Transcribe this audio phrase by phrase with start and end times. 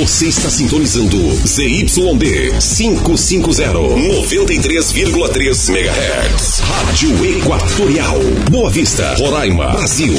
[0.00, 6.60] Você está sintonizando ZYD 550, 93,3 MHz.
[6.60, 8.18] Rádio Equatorial.
[8.50, 10.14] Boa Vista, Roraima, Brasil.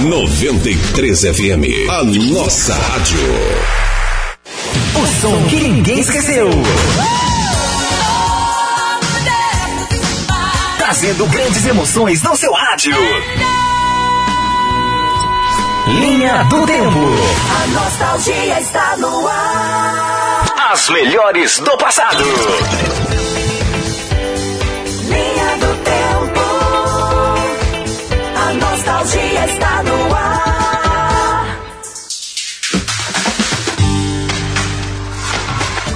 [0.00, 1.88] 93 FM.
[1.88, 3.18] A nossa rádio.
[5.02, 6.50] O som que ninguém esqueceu.
[10.76, 12.92] Trazendo grandes emoções no seu rádio.
[15.86, 16.98] Linha do Tempo.
[16.98, 20.72] A nostalgia está no ar.
[20.72, 22.24] As melhores do passado.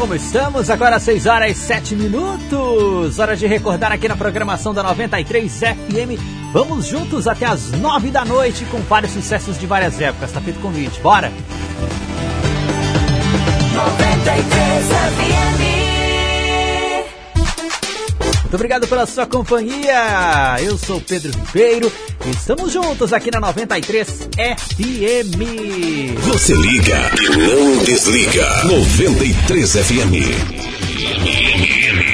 [0.01, 0.71] Como estamos?
[0.71, 3.19] Agora 6 horas e 7 minutos.
[3.19, 6.19] Hora de recordar aqui na programação da 93 FM
[6.55, 10.33] Vamos juntos até as nove da noite com vários sucessos de várias épocas.
[10.33, 11.31] Tá feito convite, bora?
[13.75, 15.80] 93 FM.
[18.51, 20.57] Muito obrigado pela sua companhia.
[20.61, 21.93] Eu sou Pedro Ribeiro
[22.27, 25.39] e estamos juntos aqui na 93 FM.
[26.25, 28.65] Você liga e não desliga.
[28.65, 32.10] 93 FM.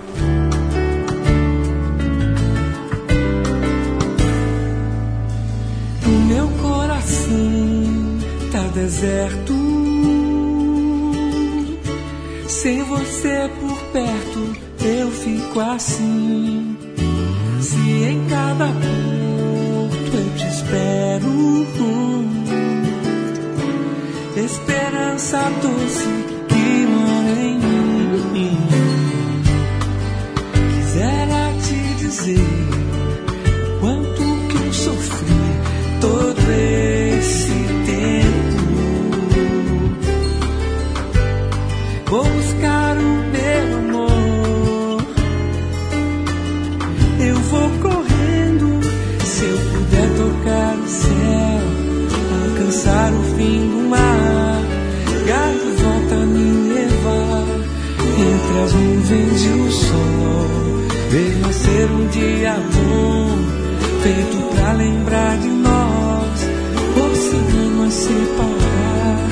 [6.06, 8.18] O meu coração
[8.52, 9.54] tá deserto.
[12.46, 16.76] Sem você por perto, eu fico assim.
[17.60, 19.27] Se em cada ponto
[20.68, 21.66] espero,
[24.36, 26.04] esperança doce
[26.48, 27.58] que mora em
[28.32, 28.58] mim.
[30.74, 32.77] Quisera te dizer
[61.90, 63.28] Um dia bom,
[64.02, 66.48] feito pra lembrar de nós.
[66.96, 69.28] Oceanos separar,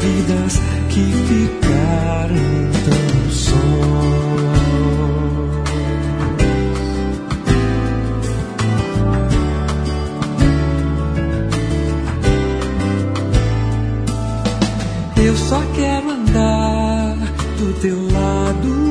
[0.00, 4.00] vidas que ficaram tão só.
[15.22, 17.16] Eu só quero andar
[17.58, 18.89] do teu lado.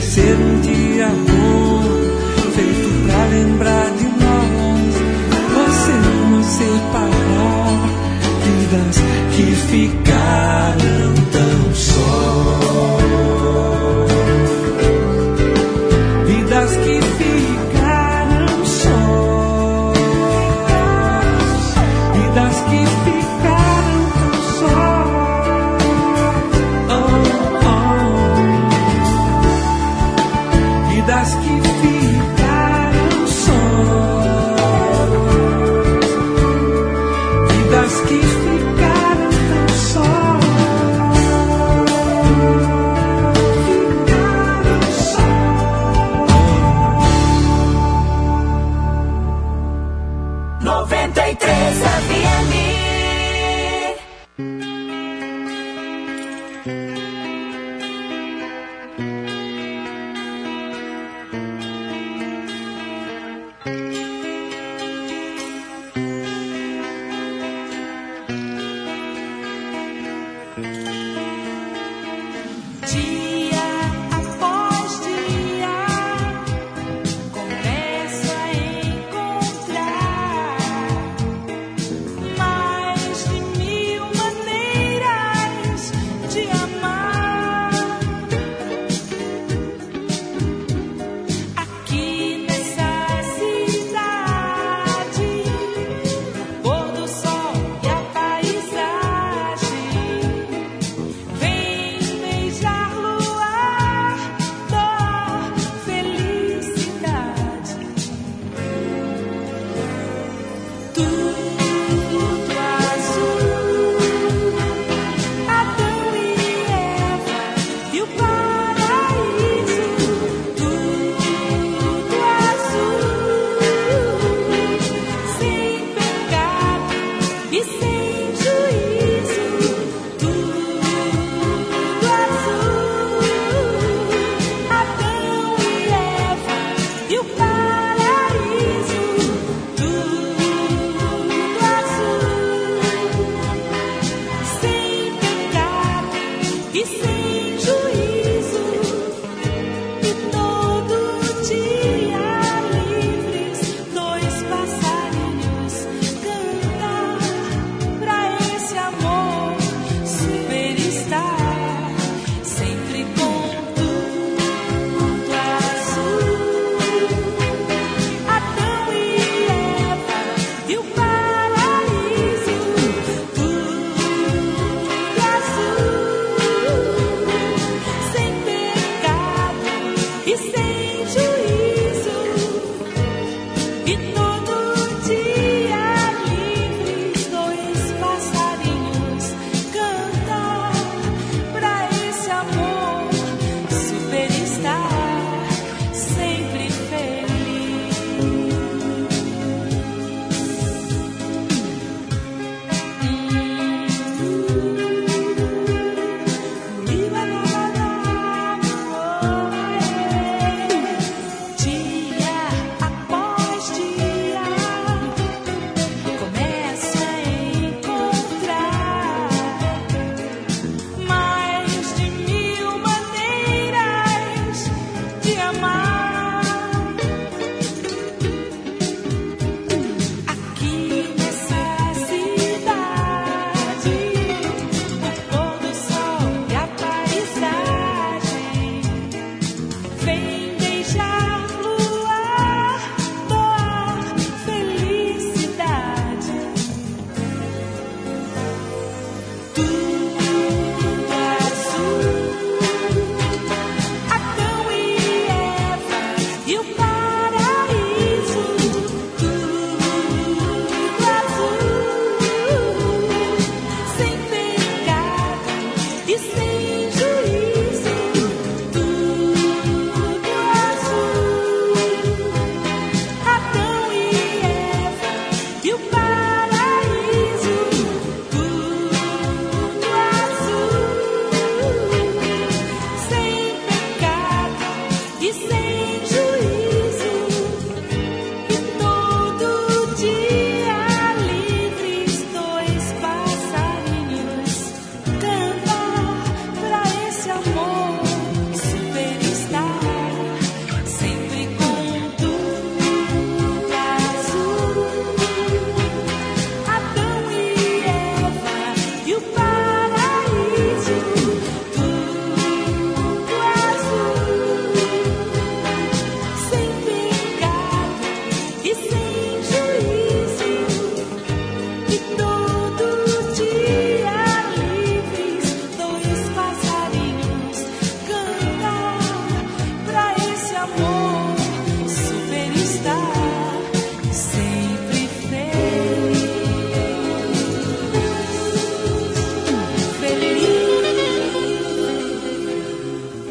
[0.00, 1.82] Nascer um dia bom,
[2.54, 4.94] feito pra lembrar de nós.
[5.52, 7.84] Você não separar,
[8.42, 8.96] vidas
[9.36, 10.79] que ficaram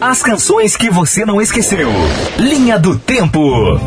[0.10, 1.88] As canções que você não esqueceu.
[2.40, 3.80] Linha do Tempo.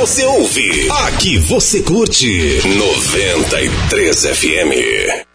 [0.00, 2.66] Você ouve, aqui você curte.
[2.66, 5.29] 93 FM.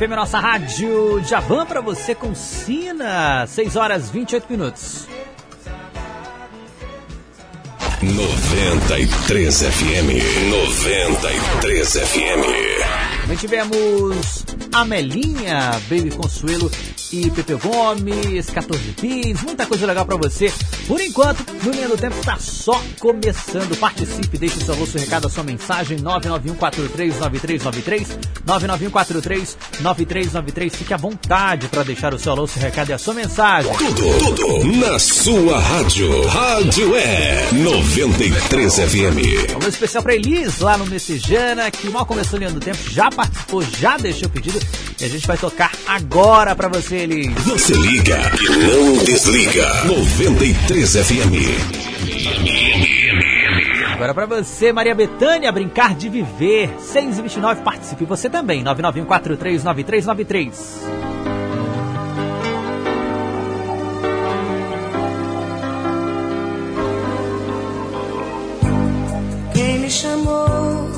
[0.00, 3.46] FM, nossa rádio Javan pra você com Sina.
[3.46, 5.06] 6 horas 28 minutos.
[8.00, 10.48] 93 FM.
[10.48, 13.19] 93 FM.
[13.22, 16.70] Também tivemos Amelinha, Baby Consuelo
[17.12, 20.52] e Pepe Gomes, 14 Pins, muita coisa legal pra você.
[20.86, 23.76] Por enquanto, no Linha do Tempo tá só começando.
[23.78, 28.06] Participe, deixe o seu alô, seu recado, a sua mensagem 991439393,
[28.46, 30.70] 991439393.
[30.70, 33.72] Fique à vontade para deixar o seu alô, seu recado e a sua mensagem.
[33.76, 36.26] Tudo, tudo na sua rádio.
[36.28, 39.60] Rádio é 93 FM.
[39.62, 43.10] Um especial pra Elis lá no Messejana, que mal começou o Linha do Tempo, já
[43.20, 44.58] participou, já deixou o pedido
[44.98, 47.34] e a gente vai tocar agora pra você, Elis.
[47.44, 49.68] Você liga e não desliga.
[49.84, 51.34] 93 FM.
[53.92, 56.74] Agora pra você, Maria Betânia, brincar de viver.
[56.78, 58.64] 6 e 29 participe você também.
[58.64, 60.54] 991439393.
[69.52, 70.89] Quem me chamou?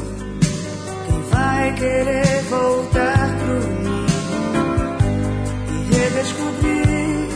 [1.63, 3.29] Vai querer voltar
[3.85, 4.07] ninho
[5.71, 7.29] e redescobrir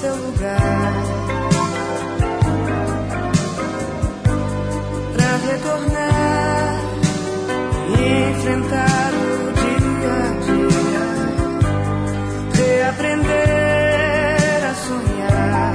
[0.00, 0.92] seu lugar?
[5.12, 6.80] Pra retornar
[7.90, 7.92] e
[8.30, 11.06] enfrentar o dia a dia,
[12.56, 15.74] reaprender a sonhar.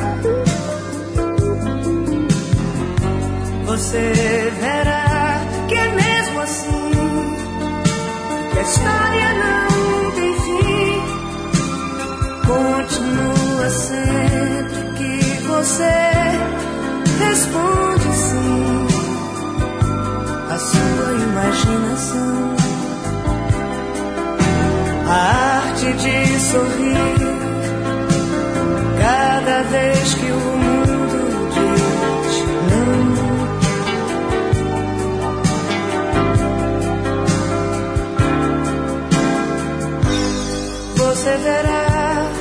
[3.67, 4.05] Você
[8.67, 11.01] história não tem fim.
[12.45, 15.13] Continua sempre que
[15.47, 15.95] você
[17.19, 18.88] responde sim
[20.49, 22.56] a sua imaginação.
[25.10, 27.17] A arte de sorrir
[28.99, 30.57] cada vez que o
[41.27, 42.31] Você verá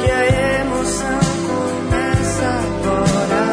[0.00, 0.24] que a
[0.62, 1.20] emoção
[1.50, 3.44] começa agora.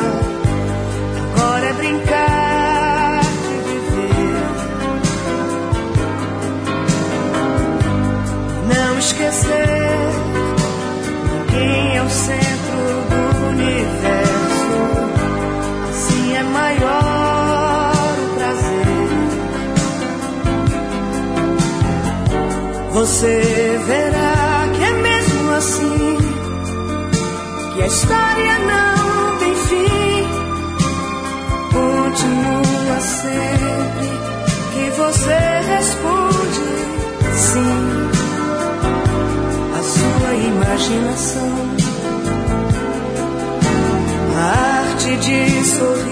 [1.19, 4.43] Agora é brincar de viver.
[8.73, 9.99] Não esquecer,
[11.49, 14.79] ninguém é o centro do universo.
[15.89, 17.91] Assim é maior
[18.37, 18.91] prazer.
[22.93, 24.10] Você verá
[27.91, 30.27] história não tem fim.
[31.73, 34.09] Continua sempre
[34.73, 35.39] que você
[35.75, 36.67] responde
[37.35, 37.77] sim
[39.77, 41.51] a sua imaginação.
[44.37, 46.10] A arte de sorrir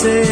[0.00, 0.29] Você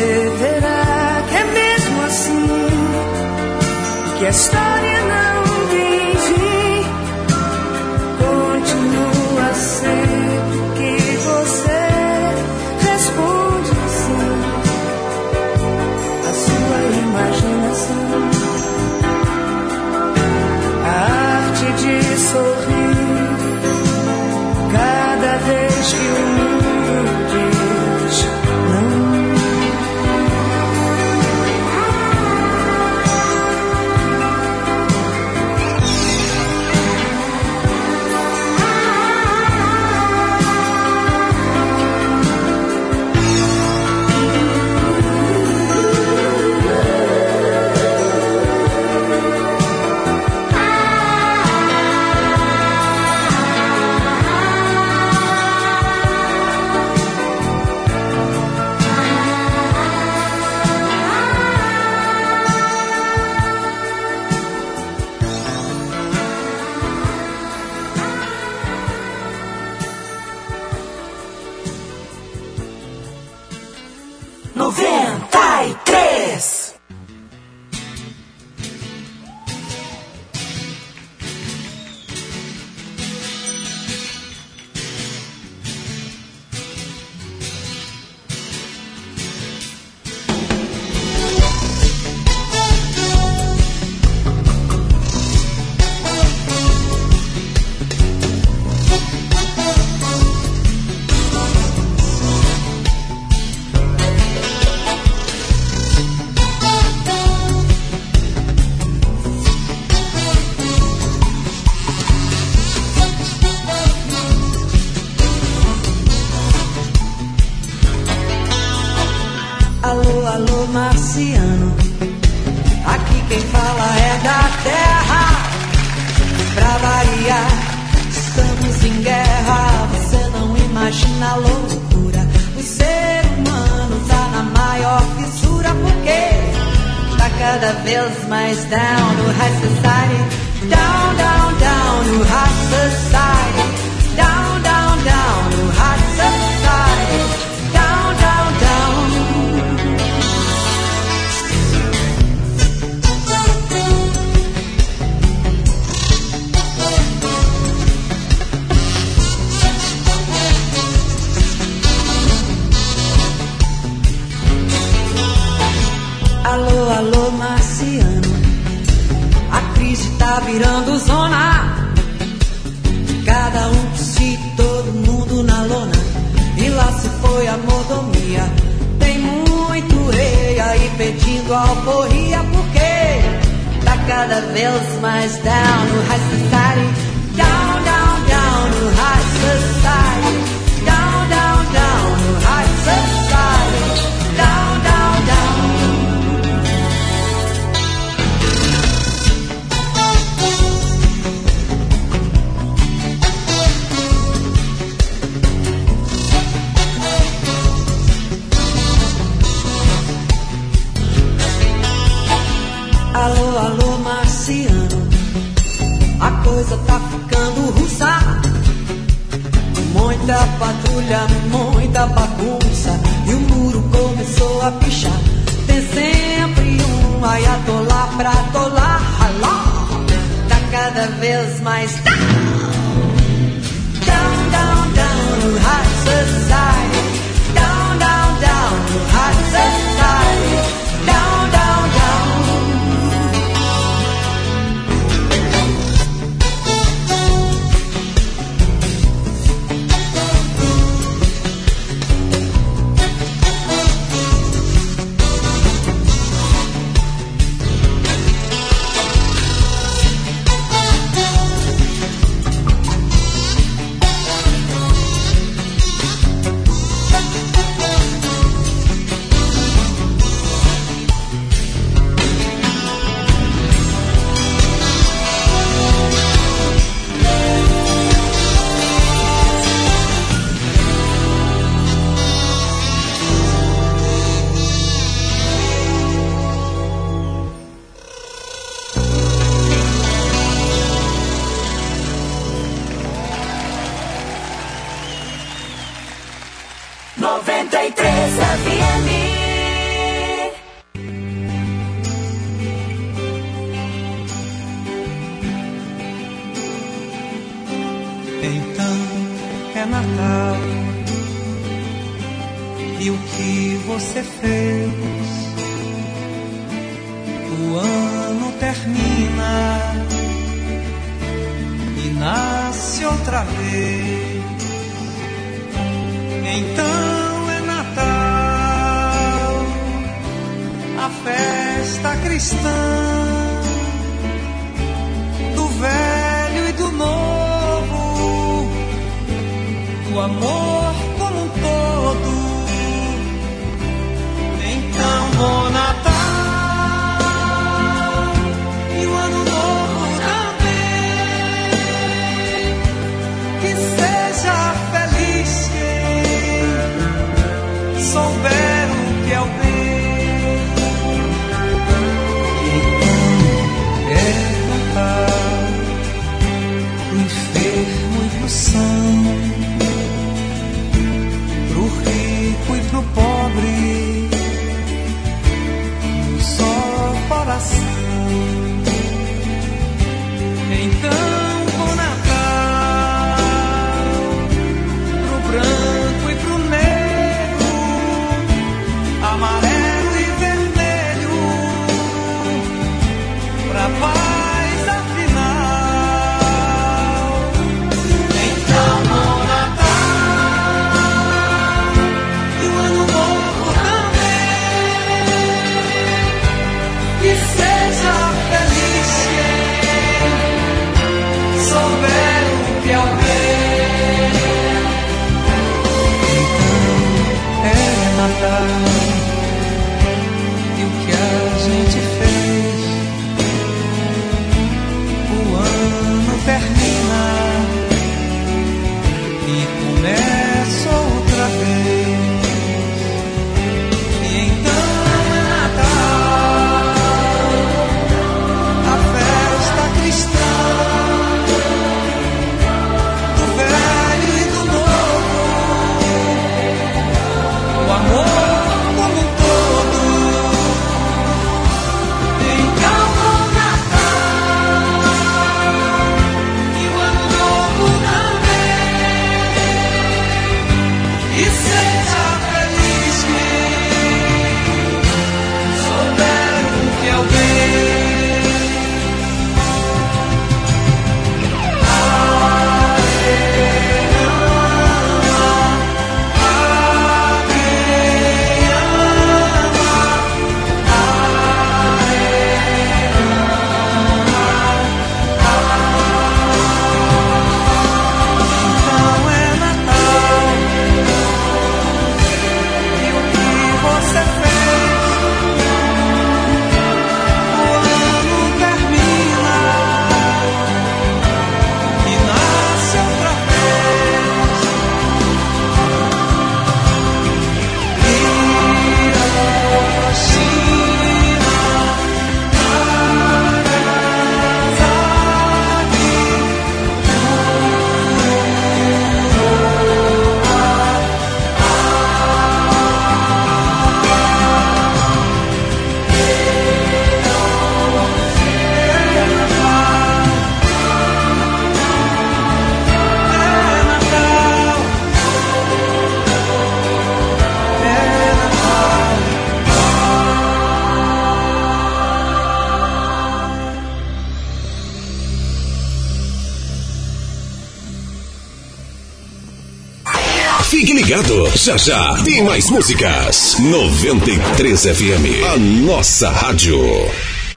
[551.54, 553.56] Já já tem mais músicas.
[553.58, 556.78] 93 FM, a nossa rádio.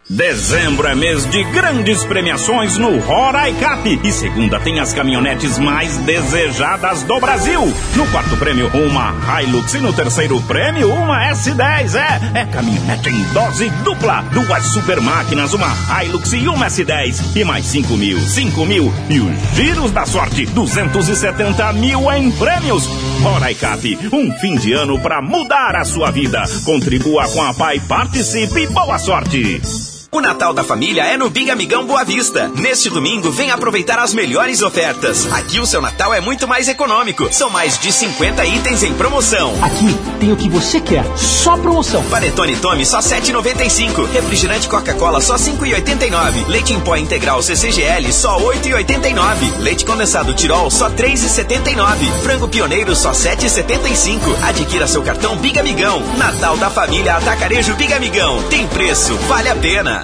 [0.10, 4.00] Dezembro é mês de grandes premiações no Roraicap.
[4.04, 7.62] E segunda tem as caminhonetes mais desejadas do Brasil.
[7.96, 9.74] No quarto prêmio, uma Hilux.
[9.74, 11.96] E no terceiro prêmio, uma S10.
[11.96, 14.22] É, é caminhonete em dose dupla.
[14.34, 15.74] Duas super máquinas, uma
[16.04, 17.38] Hilux e uma S10.
[17.38, 18.94] E mais 5 mil, 5 mil.
[19.10, 22.86] E os giros da sorte, 270 mil em prêmios.
[23.22, 26.42] Roraicap, um fim de ano para mudar a sua vida.
[26.66, 29.62] Contribua com a Pai, participe e boa sorte.
[30.14, 32.50] O Natal da família é no Big Amigão Boa Vista.
[32.50, 35.26] Neste domingo, vem aproveitar as melhores ofertas.
[35.32, 37.32] Aqui o seu Natal é muito mais econômico.
[37.32, 39.54] São mais de 50 itens em promoção.
[39.64, 42.04] Aqui tem o que você quer, só promoção.
[42.10, 44.12] Panetone Tome só 7,95.
[44.12, 46.46] Refrigerante Coca-Cola só 5,89.
[46.50, 49.60] Leite em pó integral CCGL só 8,89.
[49.60, 52.12] Leite condensado Tirol só 3,79.
[52.22, 54.20] Frango pioneiro só 7,75.
[54.44, 56.04] Adquira seu cartão Big Amigão.
[56.18, 58.44] Natal da família Atacarejo Big Amigão.
[58.50, 60.02] Tem preço, vale a pena.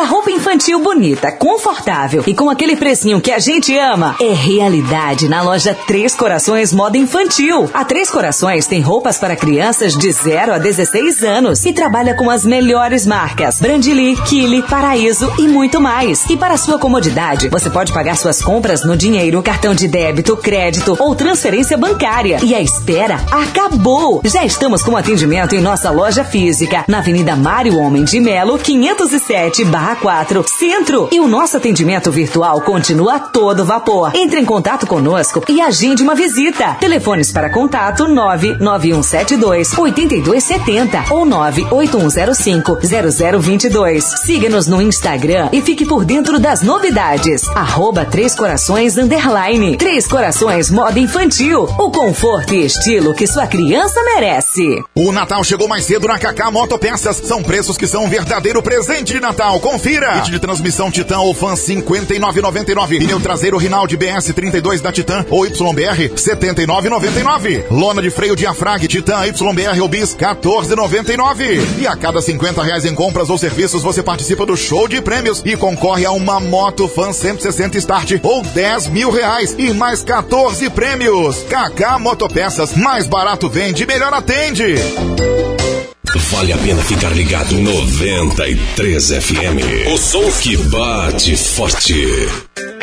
[0.00, 5.28] Comprar roupa infantil bonita, confortável e com aquele precinho que a gente ama é realidade
[5.28, 7.68] na loja Três Corações Moda Infantil.
[7.74, 12.30] A Três Corações tem roupas para crianças de 0 a 16 anos e trabalha com
[12.30, 16.24] as melhores marcas: Brandili, Kili, Paraíso e muito mais.
[16.30, 20.96] E para sua comodidade, você pode pagar suas compras no dinheiro, cartão de débito, crédito
[20.98, 22.38] ou transferência bancária.
[22.42, 24.22] E a espera acabou!
[24.24, 29.62] Já estamos com atendimento em nossa loja física, na Avenida Mário Homem de Melo, 507
[29.66, 31.08] barra 4, Centro.
[31.12, 34.12] E o nosso atendimento virtual continua todo vapor.
[34.14, 36.76] Entre em contato conosco e agende uma visita.
[36.80, 42.78] Telefones para contato 99172 8270 ou 98105
[43.40, 44.04] 0022.
[44.04, 47.48] Siga-nos no Instagram e fique por dentro das novidades.
[47.48, 49.76] Arroba Três Corações Underline.
[49.76, 51.64] Três Corações Moda Infantil.
[51.78, 54.82] O conforto e estilo que sua criança merece.
[54.94, 57.16] O Natal chegou mais cedo na Cacá Motopeças.
[57.16, 59.60] São preços que são um verdadeiro presente de Natal.
[59.60, 60.20] Confira!
[60.20, 62.98] Kit de transmissão Titan ou Fan 59,99.
[62.98, 67.62] Pneu traseiro Rinaldi BS 32 da Titan ou YBR 79,99.
[67.70, 71.60] Lona de freio diafrag Titan YBR ou Bis 14,99.
[71.78, 75.42] E a cada 50 reais em compras ou serviços você participa do show de prêmios
[75.44, 80.68] e concorre a uma moto Fan 160 Start ou 10 mil reais e mais 14
[80.70, 81.36] prêmios.
[81.48, 84.74] Kaká Motopeças, mais barato vende, melhor atende.
[86.32, 89.92] Vale a pena ficar ligado 93 FM.
[89.92, 92.79] O som que bate forte.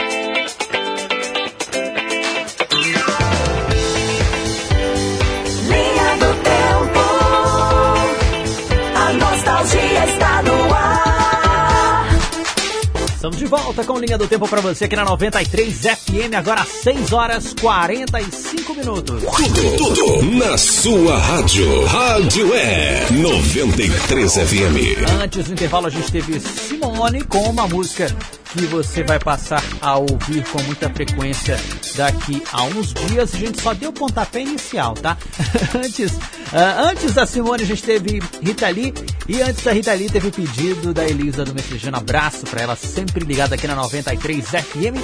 [13.27, 17.11] Estamos de volta com Linha do Tempo para você aqui na 93 FM, agora 6
[17.11, 19.21] horas 45 minutos.
[19.21, 21.85] Tudo, tudo na sua rádio.
[21.87, 25.21] Rádio é 93 FM.
[25.21, 28.15] Antes do intervalo, a gente teve Simone com uma música
[28.51, 31.59] que você vai passar a ouvir com muita frequência
[31.95, 33.33] daqui a uns dias.
[33.33, 35.17] A gente só deu o pontapé inicial, tá?
[35.75, 36.17] antes,
[36.53, 38.93] ah, antes da Simone, a gente teve Rita Lee.
[39.27, 41.97] E antes da Rita Lee, teve pedido da Elisa do Messejano.
[41.97, 44.97] Abraço para ela, sempre ligada aqui na 93 FM.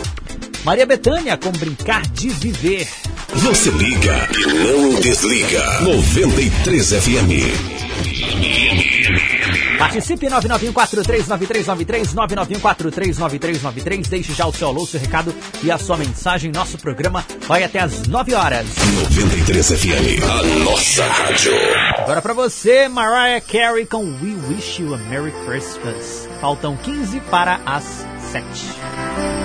[0.64, 2.88] Maria Bethânia com Brincar de Viver.
[3.36, 5.82] Você liga e não desliga.
[5.82, 8.93] 93 FM.
[9.84, 16.52] Participe 991439393 991439393 Deixe já o seu alô, seu recado e a sua mensagem.
[16.52, 18.66] Nosso programa vai até às 9 horas.
[19.04, 21.52] 93 FM, a nossa rádio.
[21.98, 26.30] Agora pra você, Mariah Carey com We Wish You a Merry Christmas.
[26.40, 29.43] Faltam 15 para as 7.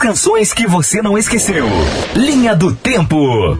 [0.00, 1.66] Canções que você não esqueceu.
[2.16, 3.58] Linha do Tempo.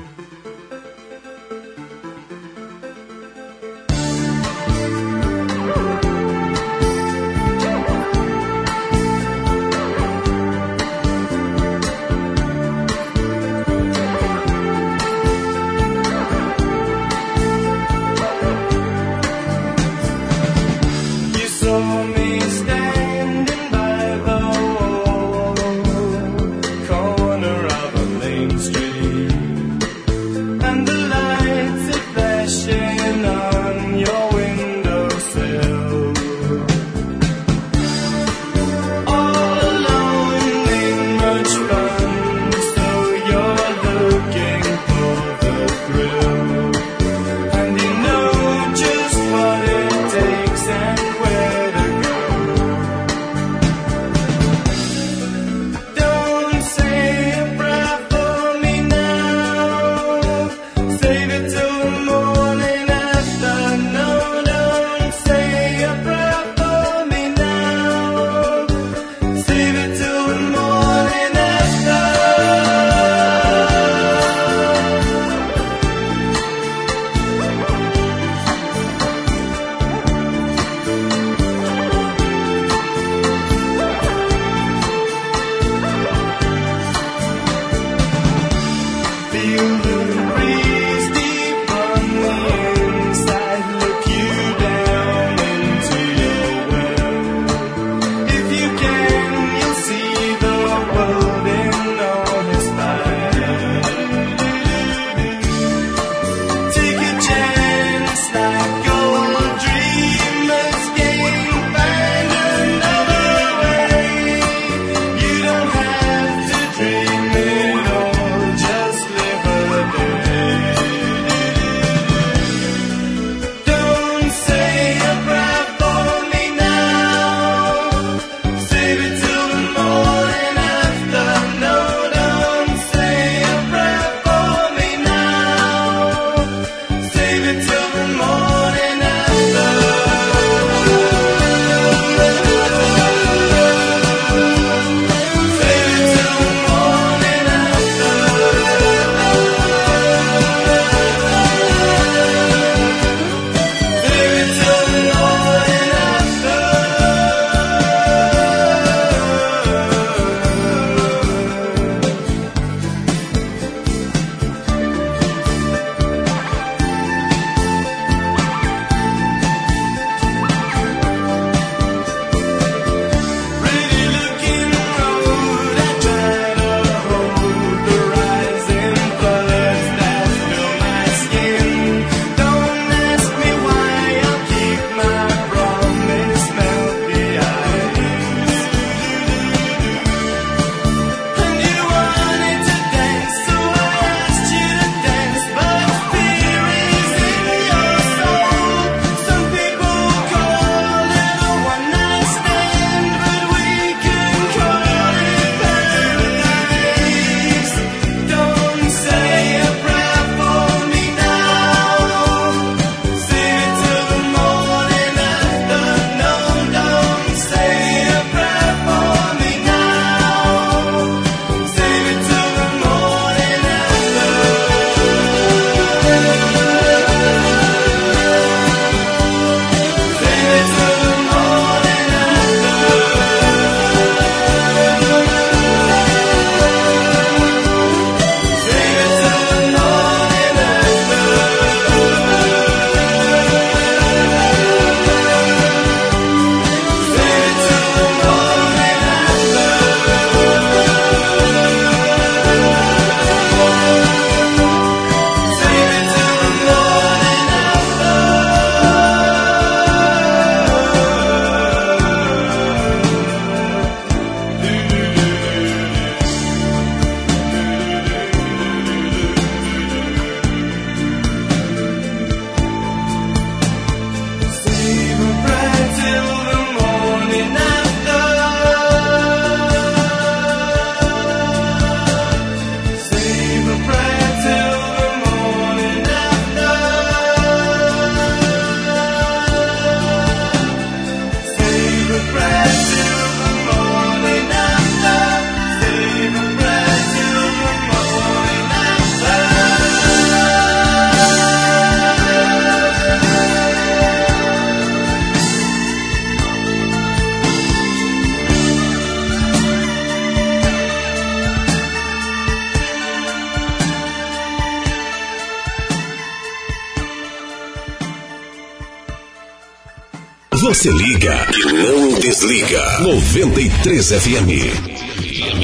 [322.43, 325.61] Liga 93 FM.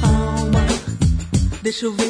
[0.00, 0.66] Calma,
[1.62, 2.09] deixa eu ver.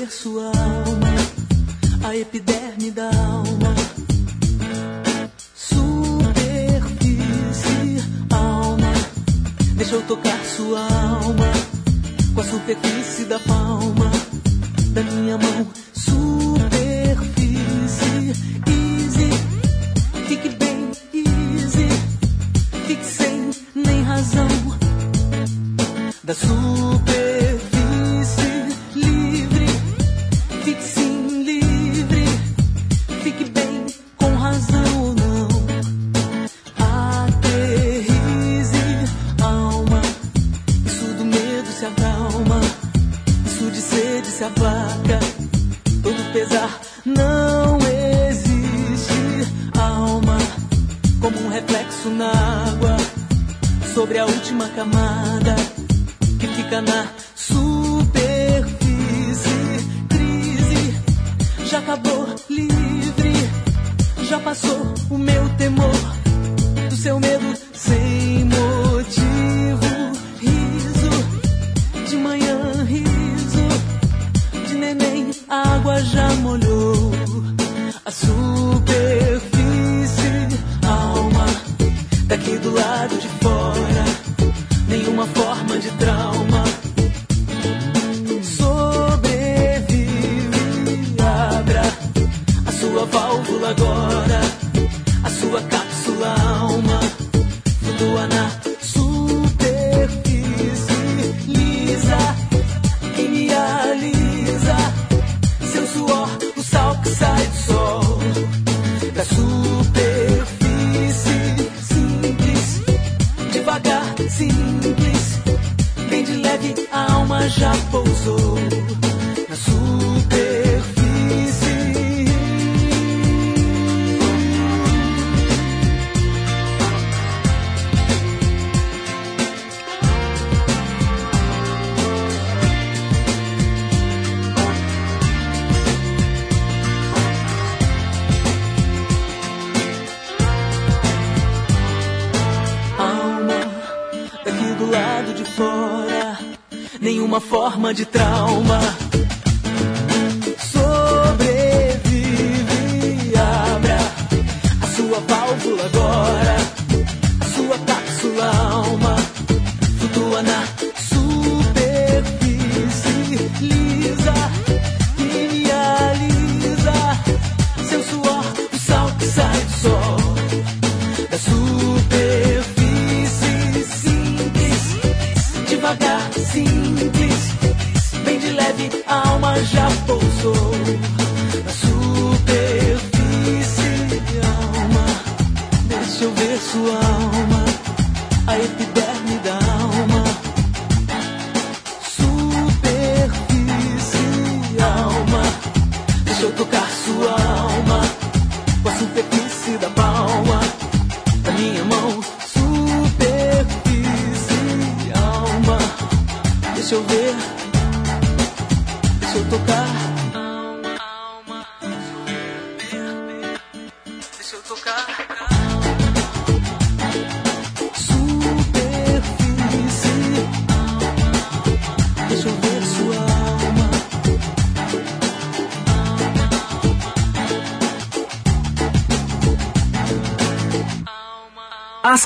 [147.93, 148.20] de trás.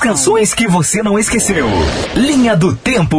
[0.05, 1.67] canções que você não esqueceu.
[2.13, 3.17] Linha do Tempo.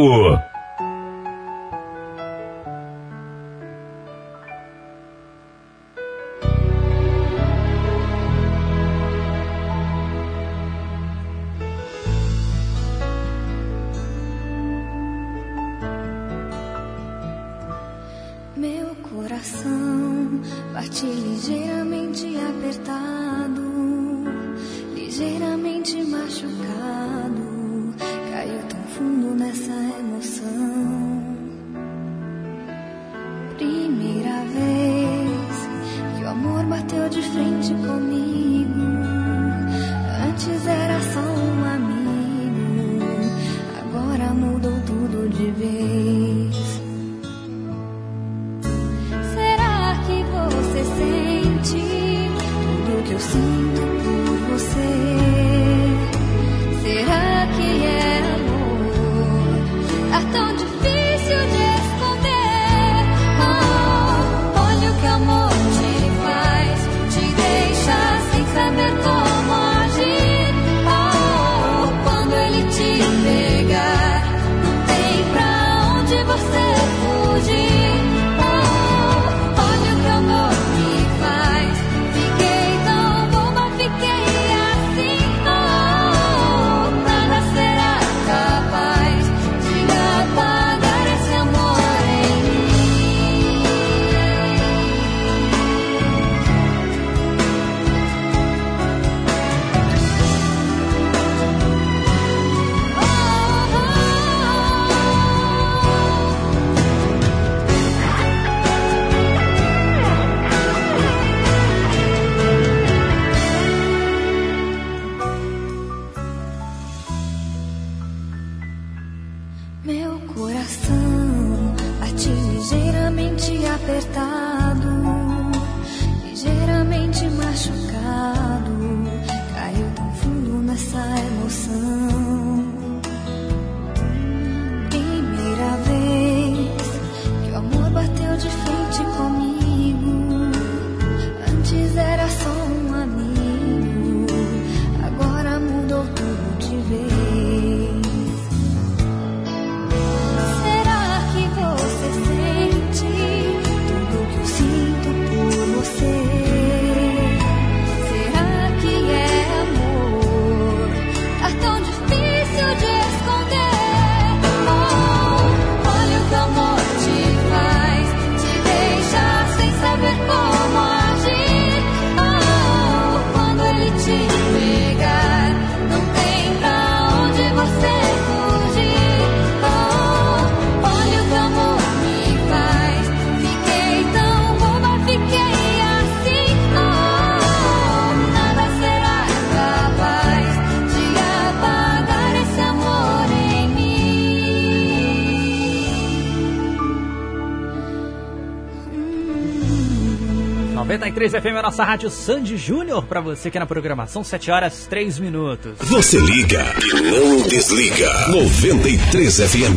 [201.16, 204.50] 93 FM é a nossa rádio Sandy Júnior pra você que é na programação, 7
[204.50, 205.72] horas 3 minutos.
[205.78, 208.28] Você liga e não desliga.
[208.28, 209.76] 93 FM.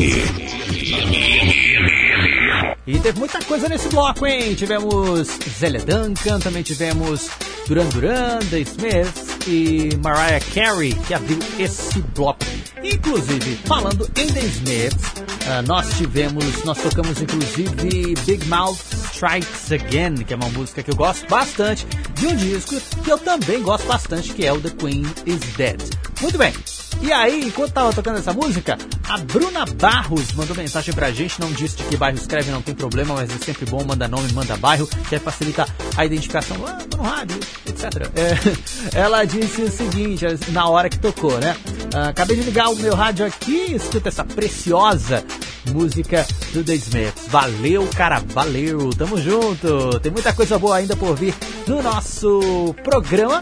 [2.85, 4.53] E teve muita coisa nesse bloco, hein?
[4.53, 7.29] Tivemos Zélia Duncan, também tivemos
[7.67, 12.43] Duran Duran, The Smiths e Mariah Carey, que abriu esse bloco.
[12.83, 15.13] Inclusive, falando em The Smiths,
[15.47, 18.88] ah, nós tivemos, nós tocamos inclusive Big Mouth
[19.19, 23.17] Strikes Again, que é uma música que eu gosto bastante, de um disco que eu
[23.17, 25.81] também gosto bastante, que é o The Queen is Dead.
[26.21, 26.53] Muito bem.
[27.01, 28.77] E aí, enquanto tava tocando essa música,
[29.09, 32.73] a Bruna Barros mandou mensagem pra gente, não disse de que bairro escreve, não tem
[32.73, 35.67] problema, mas é sempre bom, manda nome, manda bairro, que aí facilita
[35.97, 37.83] a identificação ah, tô no rádio, etc.
[38.15, 41.57] É, ela disse o seguinte, na hora que tocou, né?
[41.93, 45.25] Ah, acabei de ligar o meu rádio aqui, escuta essa preciosa
[45.67, 47.27] música do The Smiths.
[47.27, 49.99] Valeu, cara, valeu, tamo junto.
[49.99, 51.33] Tem muita coisa boa ainda por vir
[51.67, 53.39] no nosso programa.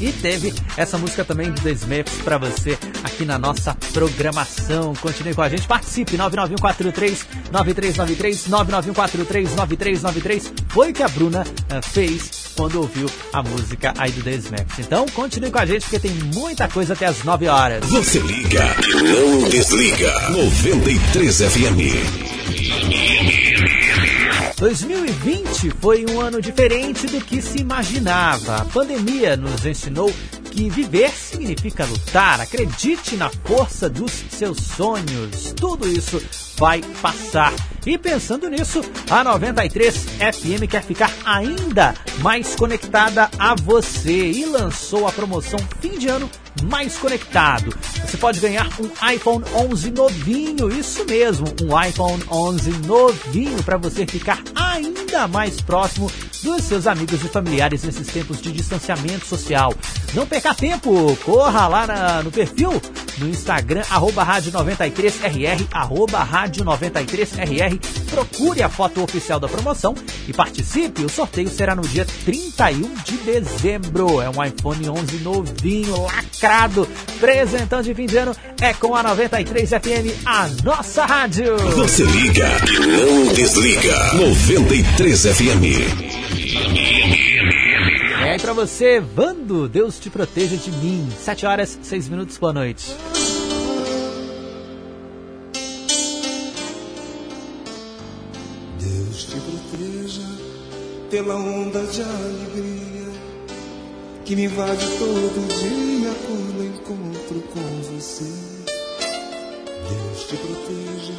[0.00, 4.92] E teve essa música também do The Smiths pra você aqui na nossa programação.
[4.94, 10.52] Continue com a gente, participe 99143 9393 99143 9393.
[10.68, 14.78] Foi o que a Bruna eh, fez quando ouviu a música aí do The Smiths.
[14.78, 17.84] Então, continue com a gente porque tem muita coisa até as 9 horas.
[17.86, 20.30] Você liga e não desliga.
[20.30, 21.80] 93 FM.
[24.56, 28.56] 2020 foi um ano diferente do que se imaginava.
[28.56, 30.12] A pandemia nos ensinou
[30.50, 32.40] que viver significa lutar.
[32.40, 35.52] Acredite na força dos seus sonhos.
[35.56, 36.22] Tudo isso
[36.56, 37.52] vai passar.
[37.86, 38.80] E pensando nisso,
[39.10, 45.98] a 93 FM quer ficar ainda mais conectada a você e lançou a promoção fim
[45.98, 46.30] de ano
[46.62, 47.76] mais conectado.
[48.06, 54.06] Você pode ganhar um iPhone 11 novinho, isso mesmo, um iPhone 11 novinho para você
[54.06, 56.10] ficar ainda mais próximo
[56.42, 59.74] dos seus amigos e familiares nesses tempos de distanciamento social.
[60.14, 62.80] Não perca tempo, corra lá na- no perfil
[63.18, 67.78] no Instagram, arroba rádio 93RR, arroba rádio 93RR,
[68.10, 69.94] procure a foto oficial da promoção
[70.28, 71.04] e participe.
[71.04, 74.20] O sorteio será no dia 31 de dezembro.
[74.20, 76.88] É um iPhone 11 novinho, lacrado,
[77.20, 81.56] presentão de fim de ano, é com a 93 FM, a nossa rádio.
[81.56, 84.14] Você liga e não desliga.
[84.14, 86.24] 93 FM.
[88.34, 91.08] aí pra você, Vando, Deus te proteja de mim.
[91.20, 92.84] 7 horas, 6 minutos, boa noite.
[98.94, 100.22] Deus te proteja
[101.10, 103.08] pela onda de alegria
[104.24, 107.60] que me invade todo dia quando encontro com
[107.92, 108.30] você.
[109.90, 111.14] Deus te proteja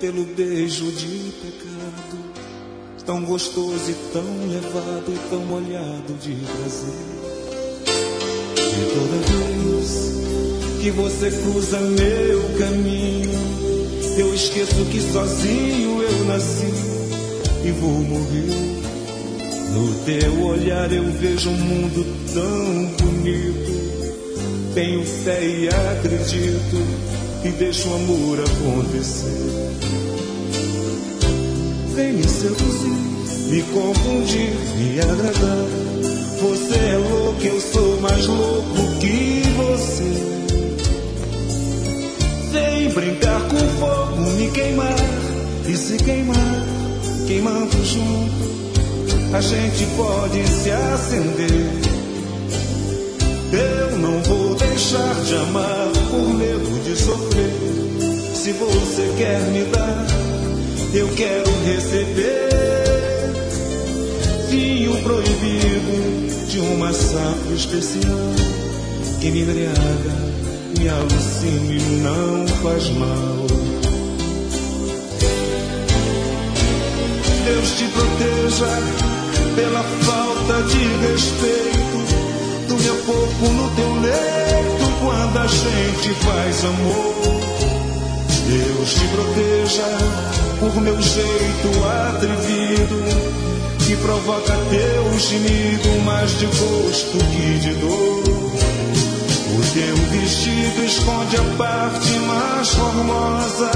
[0.00, 2.18] pelo beijo de pecado,
[3.06, 7.22] tão gostoso e tão levado e tão molhado de prazer.
[8.58, 13.71] E toda vez que você cruza meu caminho,
[14.18, 16.72] eu esqueço que sozinho eu nasci
[17.64, 18.72] e vou morrer.
[19.72, 22.04] No teu olhar eu vejo um mundo
[22.34, 23.72] tão bonito.
[24.74, 27.12] Tenho fé e acredito
[27.44, 29.82] e deixo o amor acontecer.
[31.94, 32.96] Vem me seduzir,
[33.50, 35.66] me confundir, me agradar.
[36.40, 40.32] Você é louco, eu sou mais louco que você.
[42.52, 43.31] Vem brincar
[44.42, 44.96] me queimar
[45.68, 46.66] e se queimar,
[47.28, 51.70] queimando junto, a gente pode se acender.
[53.52, 57.52] Eu não vou deixar de amar por medo de sofrer.
[58.34, 60.06] Se você quer me dar,
[60.94, 62.48] eu quero receber.
[64.50, 68.18] Vinho proibido de uma safra especial
[69.20, 70.32] que me embriaga
[70.78, 73.71] me alucina e não faz mal.
[77.94, 78.66] Proteja
[79.54, 81.98] pela falta de respeito
[82.68, 87.42] do meu corpo no teu leito quando a gente faz amor.
[88.46, 89.84] Deus te proteja
[90.60, 91.68] por meu jeito
[92.16, 93.32] atrevido
[93.86, 98.22] que provoca teu gemido mais de gosto que de dor.
[99.52, 103.70] O teu vestido esconde a parte mais formosa.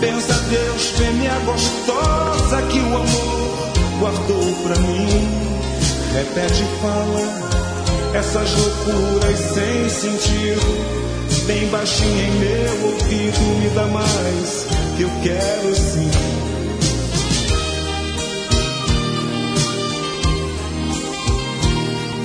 [0.00, 5.28] Pensa Deus, fêmea gostosa que o amor guardou pra mim.
[6.12, 7.54] Repete e fala
[8.14, 11.04] essas loucuras sem sentido.
[11.46, 14.66] Bem baixinho em meu ouvido, me dá mais
[14.96, 16.10] que eu quero sim.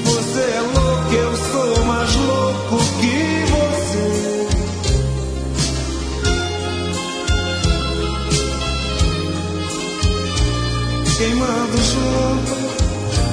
[0.06, 3.09] Você é louco, eu sou mais louco que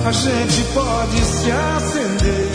[0.06, 2.52] A gente pode se acender.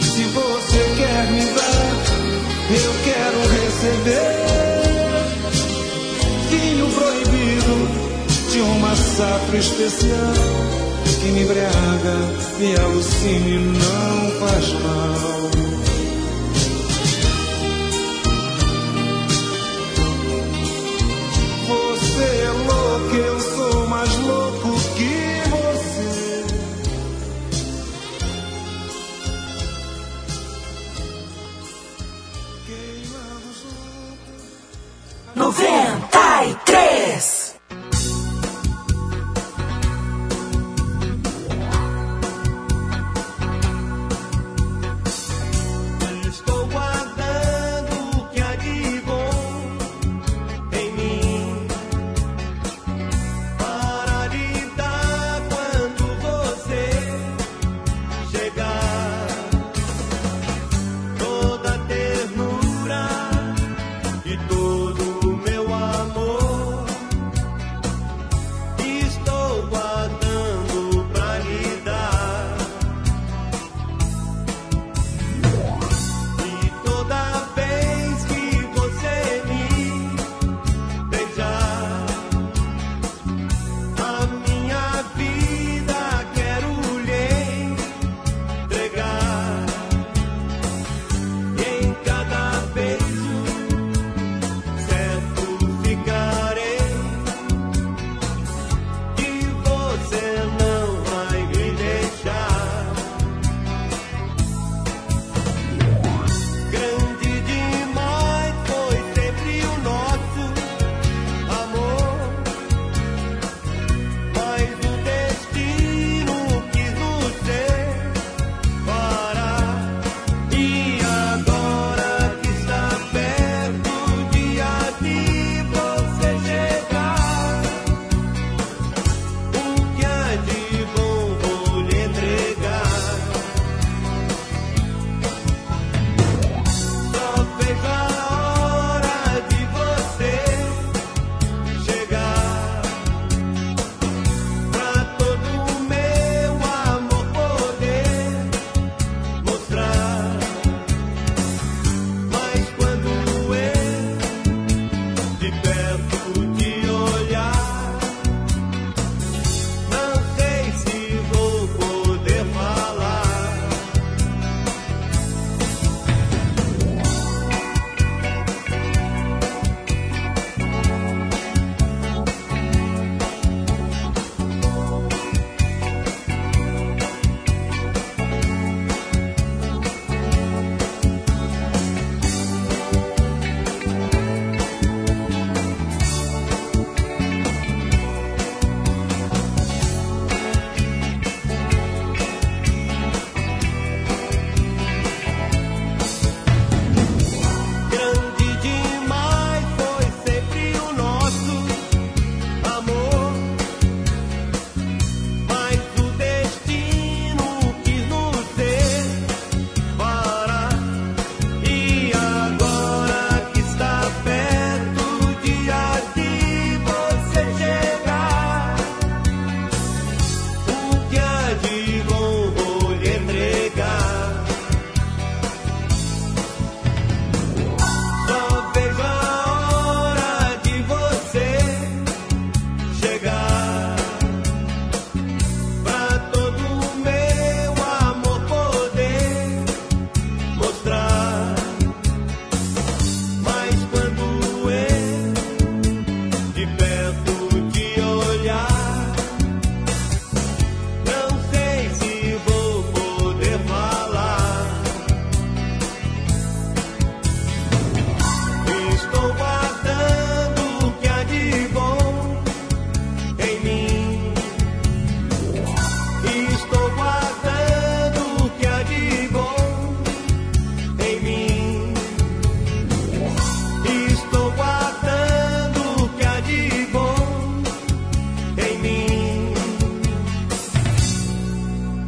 [0.00, 1.86] Se você quer me dar,
[2.70, 4.46] eu quero receber
[6.50, 7.76] vinho proibido
[8.50, 10.34] de uma safra especial
[11.20, 12.16] que me embriaga,
[12.58, 15.55] me alucina e não faz mal.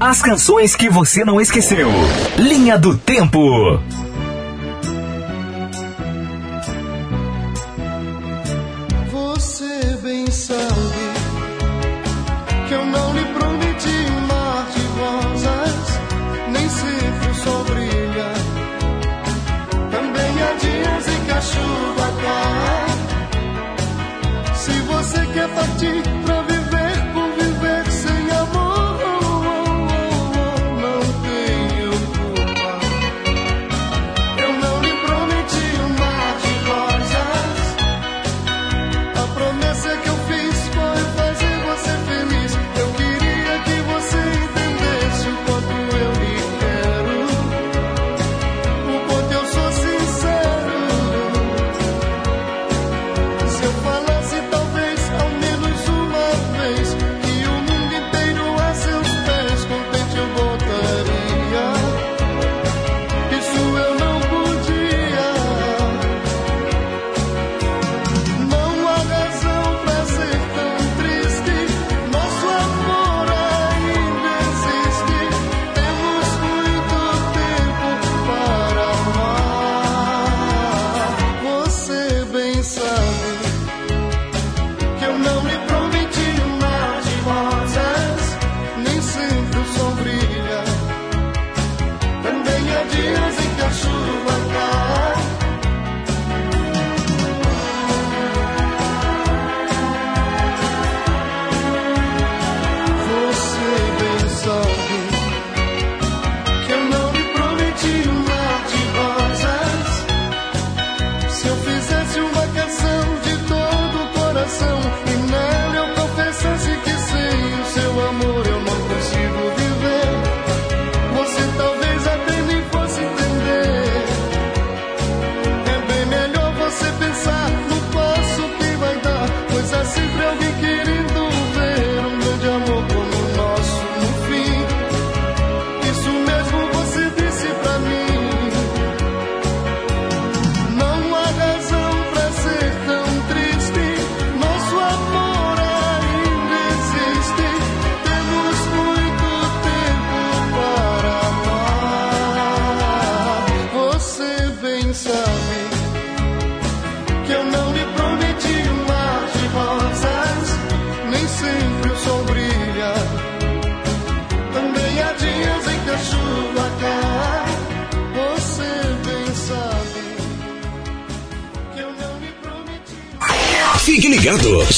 [0.09, 1.91] As canções que você não esqueceu.
[2.39, 3.79] Linha do Tempo.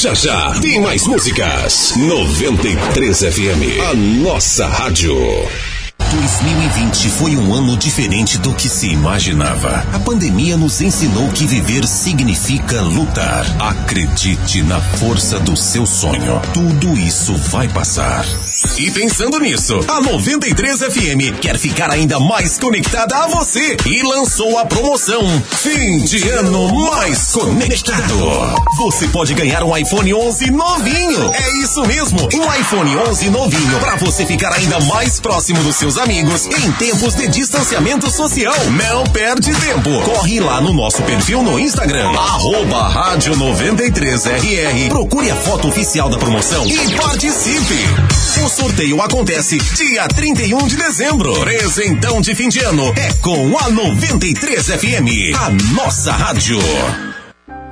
[0.00, 1.92] Já já tem mais músicas.
[1.94, 5.14] 93 FM, a nossa rádio.
[6.10, 9.84] 2020 foi um ano diferente do que se imaginava.
[9.92, 13.44] A pandemia nos ensinou que viver significa lutar.
[13.60, 16.40] Acredite na força do seu sonho.
[16.54, 18.24] Tudo isso vai passar.
[18.78, 24.58] E pensando nisso, a 93 FM quer ficar ainda mais conectada a você e lançou
[24.58, 28.54] a promoção Fim de Ano Mais Conectado.
[28.76, 31.30] Você pode ganhar um iPhone 11 novinho.
[31.32, 35.96] É isso mesmo, um iPhone 11 novinho para você ficar ainda mais próximo dos seus
[35.96, 38.54] amigos em tempos de distanciamento social.
[38.70, 40.02] Não perde tempo.
[40.02, 44.88] Corre lá no nosso perfil no Instagram, arroba rádio 93RR.
[44.88, 47.78] Procure a foto oficial da promoção e participe.
[48.44, 51.32] O sorteio acontece dia 31 de dezembro.
[51.40, 56.58] Presentão de fim de ano é com a 93 FM, a nossa rádio.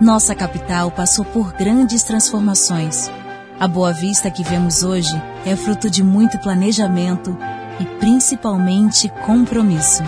[0.00, 3.10] Nossa capital passou por grandes transformações.
[3.58, 7.36] A Boa Vista que vemos hoje é fruto de muito planejamento
[7.80, 10.04] e principalmente compromisso.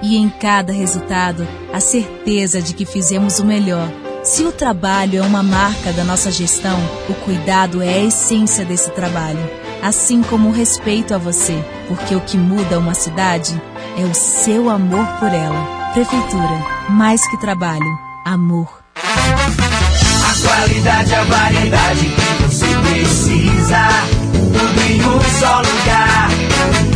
[0.00, 3.88] E em cada resultado, a certeza de que fizemos o melhor.
[4.24, 6.78] Se o trabalho é uma marca da nossa gestão,
[7.10, 9.67] o cuidado é a essência desse trabalho.
[9.82, 13.60] Assim como o respeito a você, porque o que muda uma cidade
[13.96, 15.90] é o seu amor por ela.
[15.92, 18.68] Prefeitura, mais que trabalho, amor.
[18.96, 23.88] A qualidade, a variedade que você precisa.
[24.32, 26.28] Tudo em um só lugar.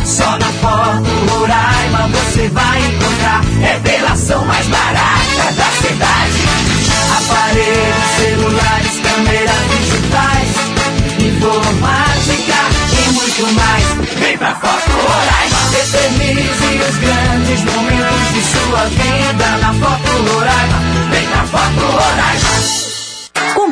[0.05, 3.41] Só na Foto Roraima você vai encontrar.
[3.59, 6.43] Revelação mais barata da cidade.
[7.17, 10.63] Aparelhos, celulares, câmeras digitais.
[11.19, 12.12] Informática e
[13.39, 13.83] muito mais.
[14.19, 15.57] Vem pra Foto Roraima.
[15.81, 20.79] Eternize os grandes momentos de sua vida na Foto Roraima.
[21.09, 22.82] Vem pra Foto Roraima.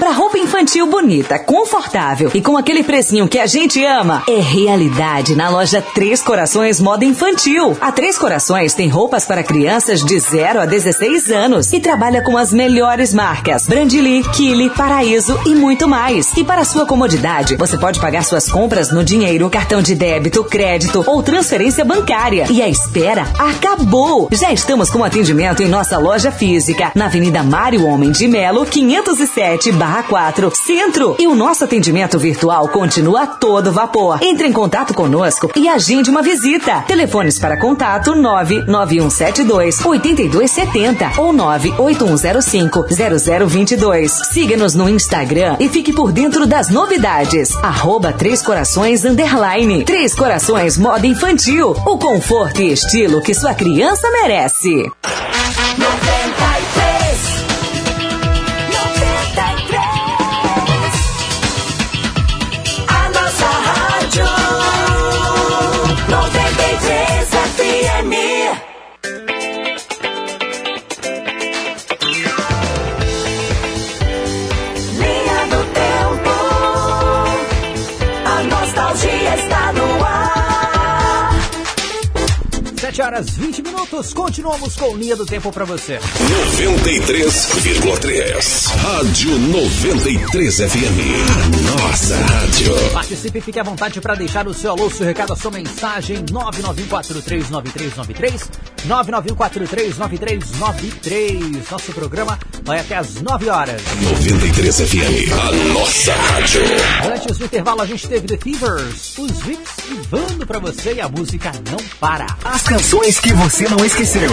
[0.02, 5.36] Comprar roupa infantil bonita confortável e com aquele precinho que a gente ama é realidade
[5.36, 7.78] na loja Três Corações Moda Infantil.
[7.80, 12.36] A Três Corações tem roupas para crianças de 0 a 16 anos e trabalha com
[12.36, 16.36] as melhores marcas: Brandili, Kili, Paraíso e muito mais.
[16.36, 21.03] E para sua comodidade, você pode pagar suas compras no dinheiro, cartão de débito, crédito
[21.06, 22.48] ou transferência bancária.
[22.49, 24.30] E a espera acabou!
[24.32, 28.65] Já estamos com atendimento em nossa loja física, na Avenida Mário Homem de Melo,
[29.91, 31.15] 507-4, Centro.
[31.19, 34.19] E o nosso atendimento virtual continua a todo vapor.
[34.22, 36.81] Entre em contato conosco e agende uma visita.
[36.88, 42.85] Telefones para contato 99172 8270 ou 98105
[43.47, 44.11] 0022.
[44.31, 47.55] Siga-nos no Instagram e fique por dentro das novidades.
[47.57, 49.84] Arroba Três Corações Underline.
[49.84, 51.72] Três Corações Moda Infantil.
[51.85, 54.89] O conforto e estilo que sua criança merece.
[83.11, 85.99] Horas 20 minutos, continuamos com linha do tempo pra você.
[85.99, 88.67] 93,3.
[88.67, 91.29] Rádio 93 FM.
[91.29, 91.47] A
[91.81, 92.73] nossa rádio.
[92.93, 96.23] Participe e fique à vontade para deixar o seu alô, seu recado, a sua mensagem
[96.25, 98.49] 991439393
[98.88, 101.69] 991439393.
[101.69, 103.81] Nosso programa vai até às 9 horas.
[104.01, 105.33] 93 FM.
[105.33, 106.61] A nossa rádio.
[107.13, 111.01] Antes do intervalo a gente teve The Fevers, os Vicks e Vando pra você e
[111.01, 112.25] a música não para.
[112.43, 114.30] As canções que você não esqueceu.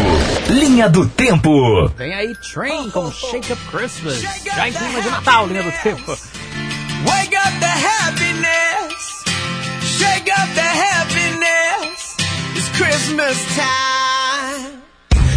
[0.50, 1.88] Linha do Tempo.
[1.96, 4.20] Vem aí Train com Shake Up Christmas.
[4.44, 6.18] Já em clima de Natal, linha do tempo.
[7.06, 9.24] Wake up the happiness.
[9.82, 12.16] Shake up the happiness.
[12.56, 14.82] It's Christmas time.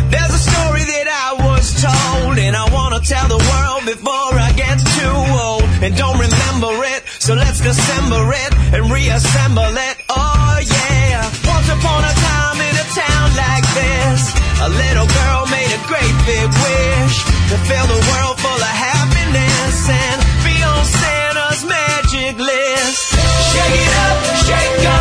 [0.10, 4.52] There's a story that I was told, and I wanna tell the world before I
[4.58, 5.64] get too old.
[5.82, 9.98] And don't remember it, so let's dissemble it and reassemble it.
[10.10, 11.32] Oh yeah.
[11.48, 12.20] Once upon a
[13.36, 14.22] like this,
[14.62, 17.16] a little girl made a great big wish
[17.49, 23.02] to fill the world full of happiness and be on Santa's magic list.
[23.52, 25.01] Shake it up, shake up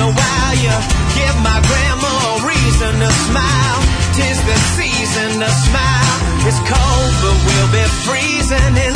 [0.00, 0.76] a while you
[1.14, 3.80] give my grandma a reason to smile.
[4.16, 6.16] Tis the season to smile.
[6.48, 8.94] It's cold, but we'll be freezing in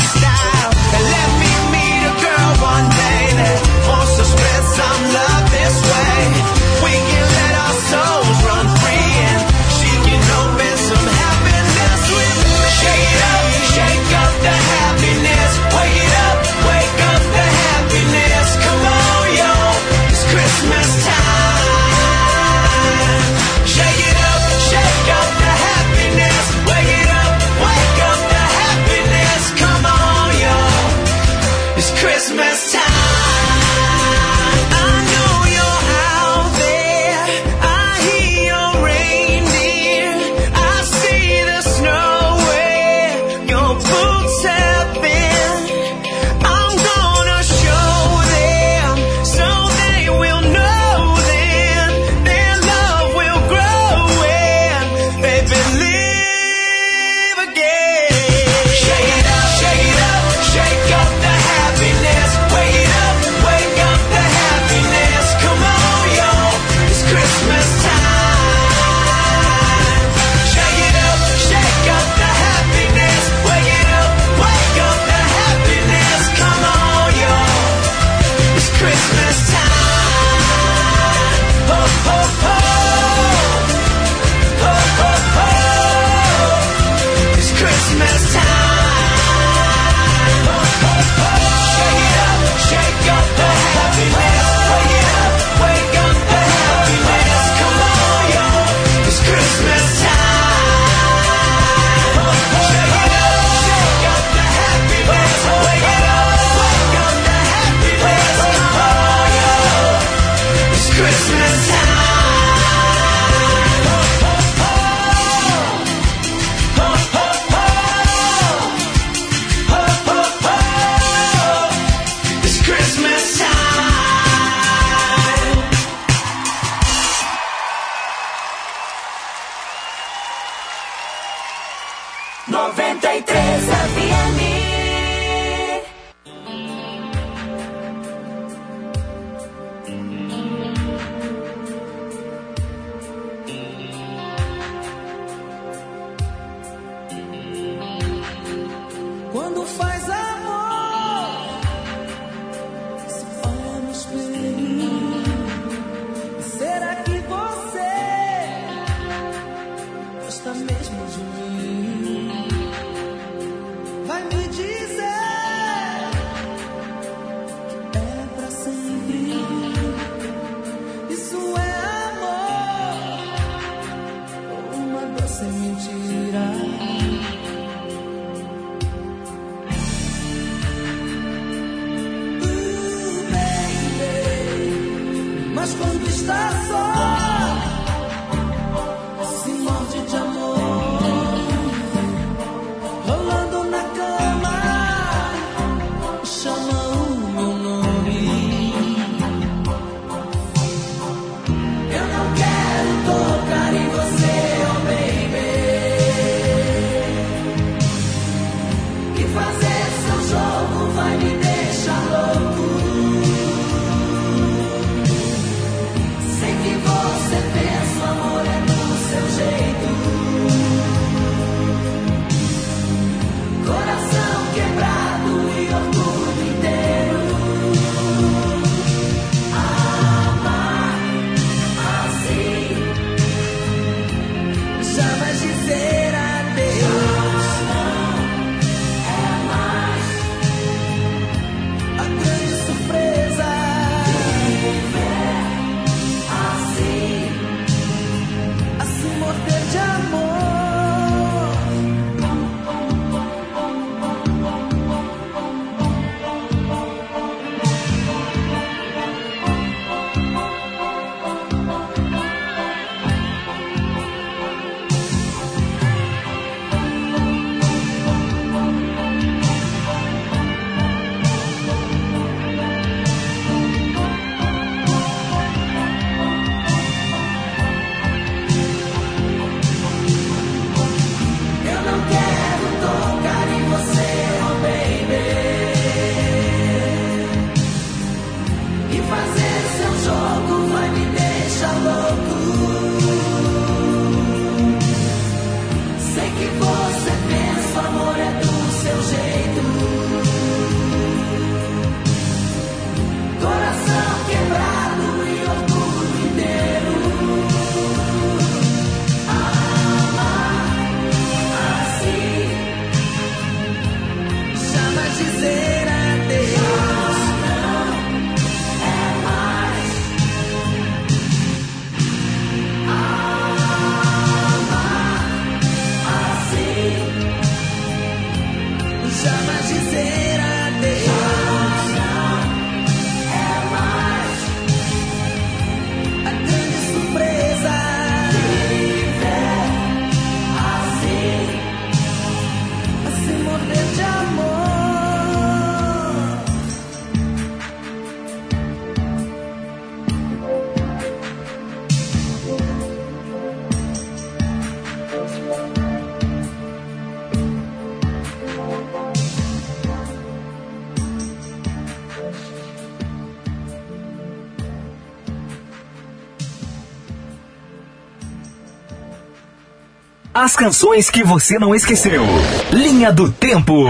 [370.35, 372.25] As canções que você não esqueceu.
[372.73, 373.85] Linha do Tempo.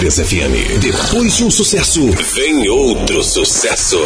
[0.00, 0.80] 93 FM.
[0.80, 3.98] Depois de um sucesso, vem outro sucesso.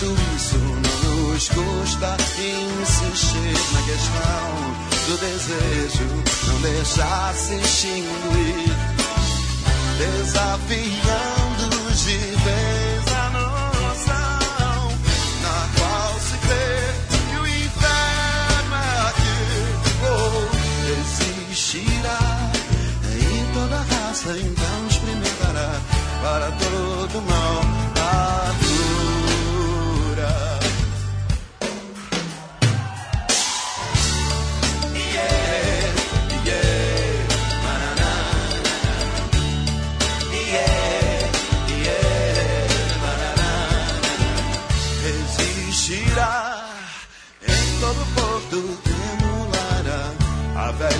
[0.00, 4.48] Enquanto isso não nos custa insistir na questão
[5.06, 6.06] do desejo
[6.46, 8.76] não deixar se extinguir.
[9.98, 14.92] Desafiando de vez a noção
[15.42, 19.38] na qual se crê que o inferno é aqui.
[20.10, 20.48] Ou
[21.00, 22.50] existirá
[23.04, 25.80] em toda raça então experimentará
[26.22, 27.77] para todo mal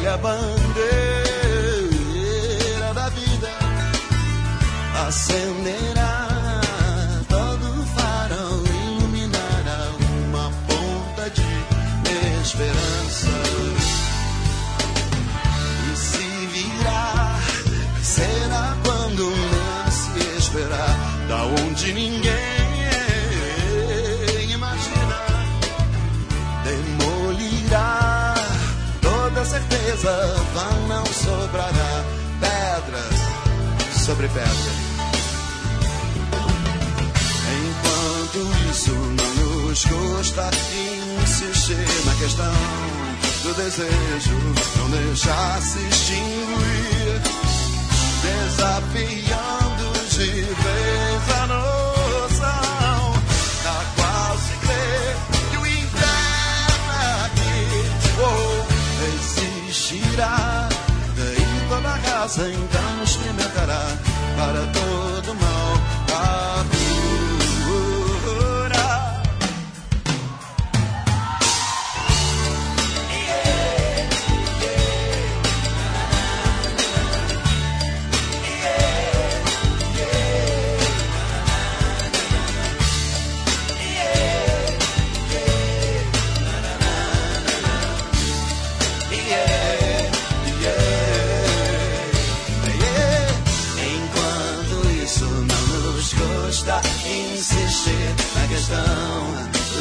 [0.09, 0.58] a
[37.61, 39.39] enquanto isso não
[39.69, 40.51] nos custa
[41.23, 42.53] insistir na questão
[43.43, 44.39] do desejo.
[44.77, 47.21] Não deixar se extinguir
[48.23, 53.15] desafiando de vez a noção.
[53.65, 55.17] Na qual se crê
[55.51, 57.61] que o inferno é aqui.
[58.21, 58.67] Ou
[59.15, 60.69] existirá
[61.37, 62.78] em toda raça então experimentará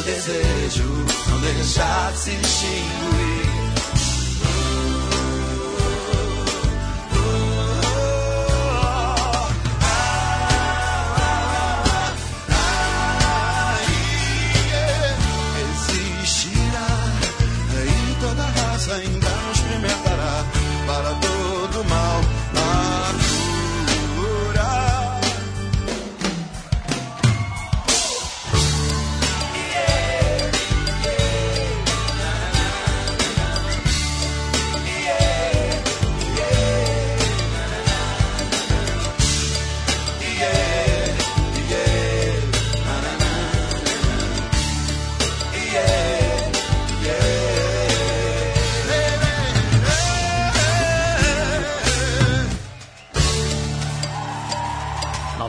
[0.08, 0.84] desejo,
[1.28, 3.17] não deixar se extinguir.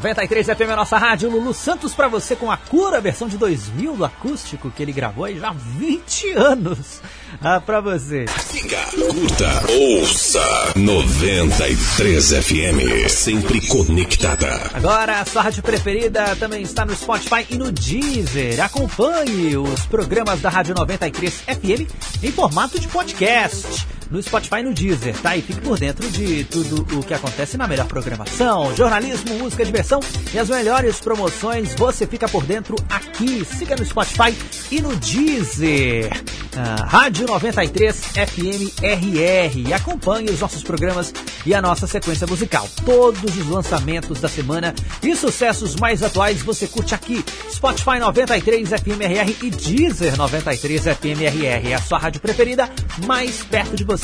[0.09, 1.29] 93 FM, a nossa rádio.
[1.29, 5.25] Lulu Santos pra você com a cura, versão de 2000 do acústico que ele gravou
[5.25, 7.01] aí já há 20 anos.
[7.41, 8.25] Ah, pra você.
[8.49, 13.07] Siga, curta, ouça 93 FM.
[13.07, 14.71] Sempre conectada.
[14.73, 18.63] Agora, a sua rádio preferida também está no Spotify e no Deezer.
[18.63, 21.87] Acompanhe os programas da Rádio 93 FM
[22.23, 23.87] em formato de podcast.
[24.09, 25.35] No Spotify e no Deezer, tá?
[25.37, 29.99] E fique por dentro de tudo o que acontece na melhor programação, jornalismo, música, diversão
[30.33, 31.73] e as melhores promoções.
[31.75, 33.45] Você fica por dentro aqui.
[33.45, 34.35] Siga no Spotify
[34.71, 36.11] e no Deezer.
[36.55, 39.73] Ah, Rádio 93 FM RR.
[39.73, 41.13] Acompanhe os nossos programas
[41.45, 42.67] e a nossa sequência musical.
[42.85, 47.23] Todos os lançamentos da semana e sucessos mais atuais você curte aqui.
[47.51, 51.71] Spotify 93 FM RR e Deezer 93 FM RR.
[51.71, 52.69] É a sua rádio preferida,
[53.05, 53.98] mais perto de você,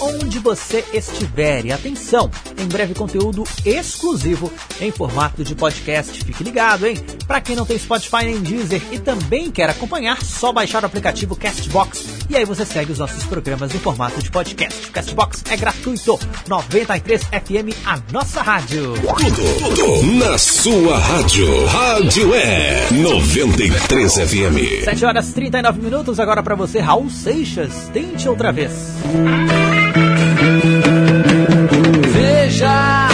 [0.00, 1.66] onde você estiver.
[1.66, 6.24] E atenção, em breve conteúdo exclusivo em formato de podcast.
[6.24, 6.96] Fique ligado, hein?
[7.26, 11.36] Para quem não tem Spotify nem Deezer e também quer acompanhar, só baixar o aplicativo
[11.36, 14.90] Castbox e aí você segue os nossos programas no formato de podcast.
[14.90, 16.18] Castbox é gratuito.
[16.48, 18.94] 93 FM, a nossa rádio.
[18.94, 21.66] Tudo, tudo na sua rádio.
[21.66, 24.84] Rádio é 93 FM.
[24.84, 27.90] 7 horas 39 minutos agora pra você, Raul Seixas.
[27.92, 28.72] Tente outra vez.
[32.12, 33.08] Veja,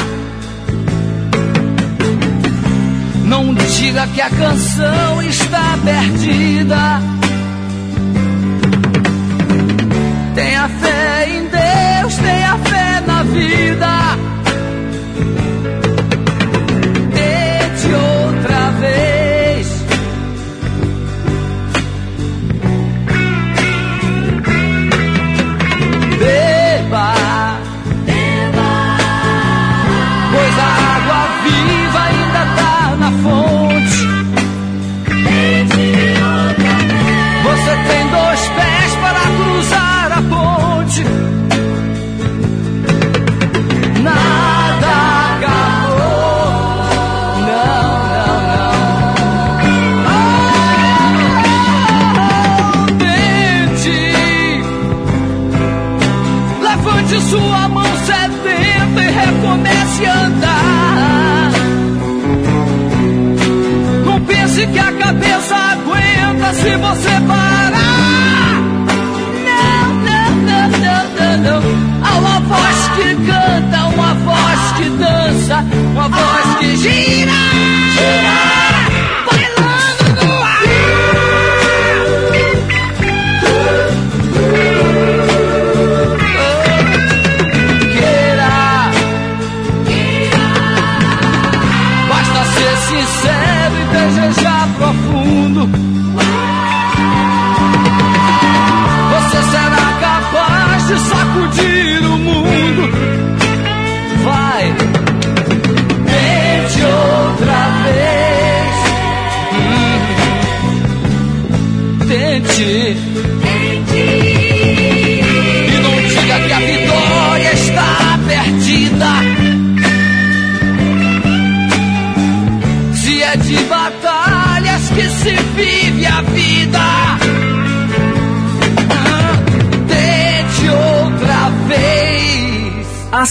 [3.25, 7.01] não diga que a canção está perdida.
[10.35, 14.28] Tenha fé em Deus, tenha fé na vida.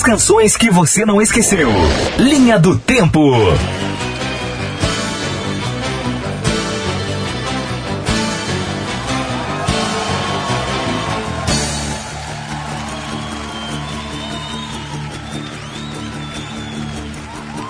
[0.08, 1.68] Canções que você não esqueceu.
[2.18, 3.20] Linha do Tempo.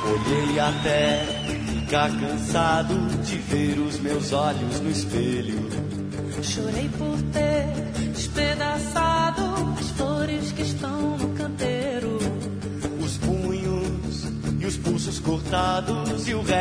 [0.05, 1.25] Olhei até
[1.65, 2.93] ficar cansado
[3.23, 5.86] de ver os meus olhos no espelho.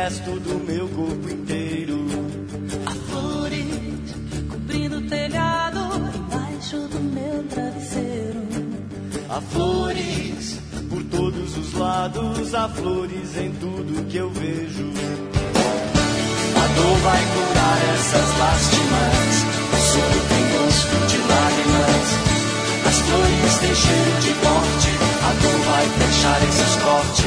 [0.07, 2.05] Resto do meu corpo inteiro.
[2.85, 4.15] Há flores
[4.49, 5.79] cobrindo o telhado
[6.15, 8.47] embaixo do meu travesseiro.
[9.29, 14.93] Há flores por todos os lados, há flores em tudo que eu vejo.
[16.55, 19.43] A dor vai curar essas lástimas,
[19.73, 22.07] o sonho tem gosto de lágrimas.
[22.87, 24.89] As flores têm cheiro de morte,
[25.27, 27.26] a dor vai fechar esses cortes.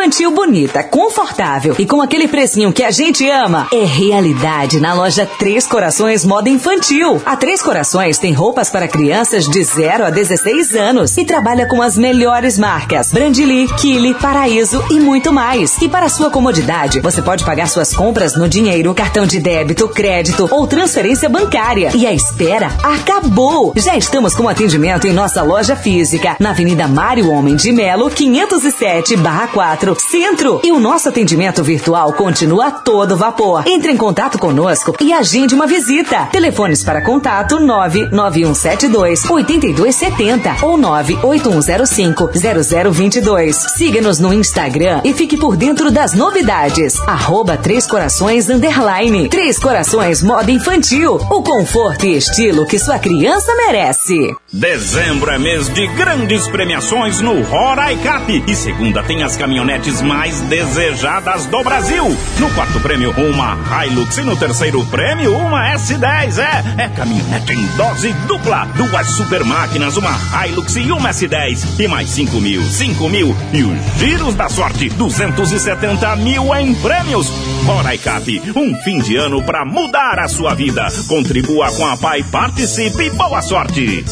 [0.00, 5.28] Infantil bonita, confortável e com aquele precinho que a gente ama é realidade na loja
[5.38, 7.20] Três Corações Moda Infantil.
[7.26, 11.82] A Três Corações tem roupas para crianças de 0 a 16 anos e trabalha com
[11.82, 15.76] as melhores marcas: Brandili, Kili, Paraíso e muito mais.
[15.82, 20.48] E para sua comodidade, você pode pagar suas compras no dinheiro, cartão de débito, crédito
[20.50, 21.90] ou transferência bancária.
[21.94, 23.74] E a espera acabou!
[23.76, 29.14] Já estamos com atendimento em nossa loja física, na Avenida Mário Homem de Melo, 507
[29.18, 30.60] barra 4, Centro.
[30.64, 33.64] E o nosso atendimento virtual continua a todo vapor.
[33.66, 36.26] Entre em contato conosco e agende uma visita.
[36.32, 42.30] Telefones para contato 99172 8270 ou 98105
[42.92, 43.56] 0022.
[43.76, 47.00] Siga-nos no Instagram e fique por dentro das novidades.
[47.06, 49.28] Arroba Três Corações Underline.
[49.28, 51.14] Três Corações Moda Infantil.
[51.30, 54.34] O conforto e estilo que sua criança merece.
[54.52, 58.42] Dezembro é mês de grandes premiações no Roraicap.
[58.48, 62.04] E segunda tem as caminhonetes mais desejadas do Brasil.
[62.40, 64.18] No quarto prêmio, uma Hilux.
[64.18, 66.38] E no terceiro prêmio, uma S10.
[66.38, 68.66] É, é caminhonete em dose dupla.
[68.76, 71.78] Duas super máquinas, uma Hilux e uma S10.
[71.78, 73.36] E mais 5 mil, 5 mil.
[73.52, 77.28] E os giros da sorte, 270 mil em prêmios.
[77.64, 80.88] Roraicap, um fim de ano para mudar a sua vida.
[81.06, 84.04] Contribua com a PAI, participe boa sorte.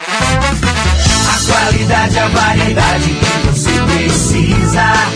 [0.00, 5.15] A qualidade, a variedade que você precisa.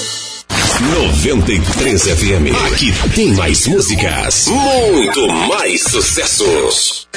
[0.89, 2.55] 93 FM.
[2.73, 4.47] Aqui tem mais músicas.
[4.47, 7.07] Muito mais sucessos.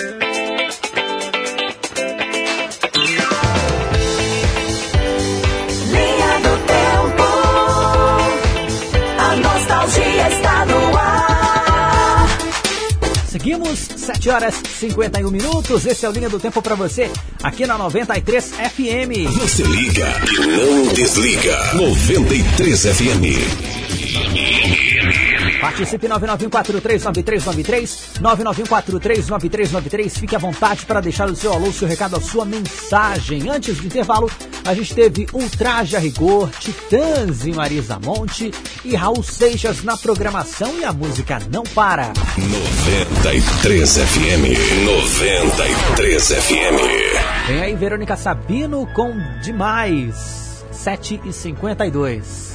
[13.45, 15.85] Seguimos, 7 horas 51 minutos.
[15.85, 17.11] Esse é o Linha do Tempo pra você,
[17.43, 19.31] aqui na 93 FM.
[19.39, 21.75] Você liga e não desliga.
[21.75, 24.94] 93 FM.
[25.61, 30.11] Participe 991439393, 991439393.
[30.11, 33.49] Fique à vontade para deixar o seu alô, o seu recado, a sua mensagem.
[33.49, 34.31] Antes do intervalo,
[34.65, 38.51] a gente teve Ultraje a Rigor, Titãs e Marisa Monte
[38.85, 42.13] e Raul Seixas na programação e a música não para.
[42.39, 44.85] 93 FM.
[44.85, 47.47] 93 FM.
[47.47, 49.13] Vem aí Verônica Sabino com
[49.43, 52.54] Demais, 7 e 52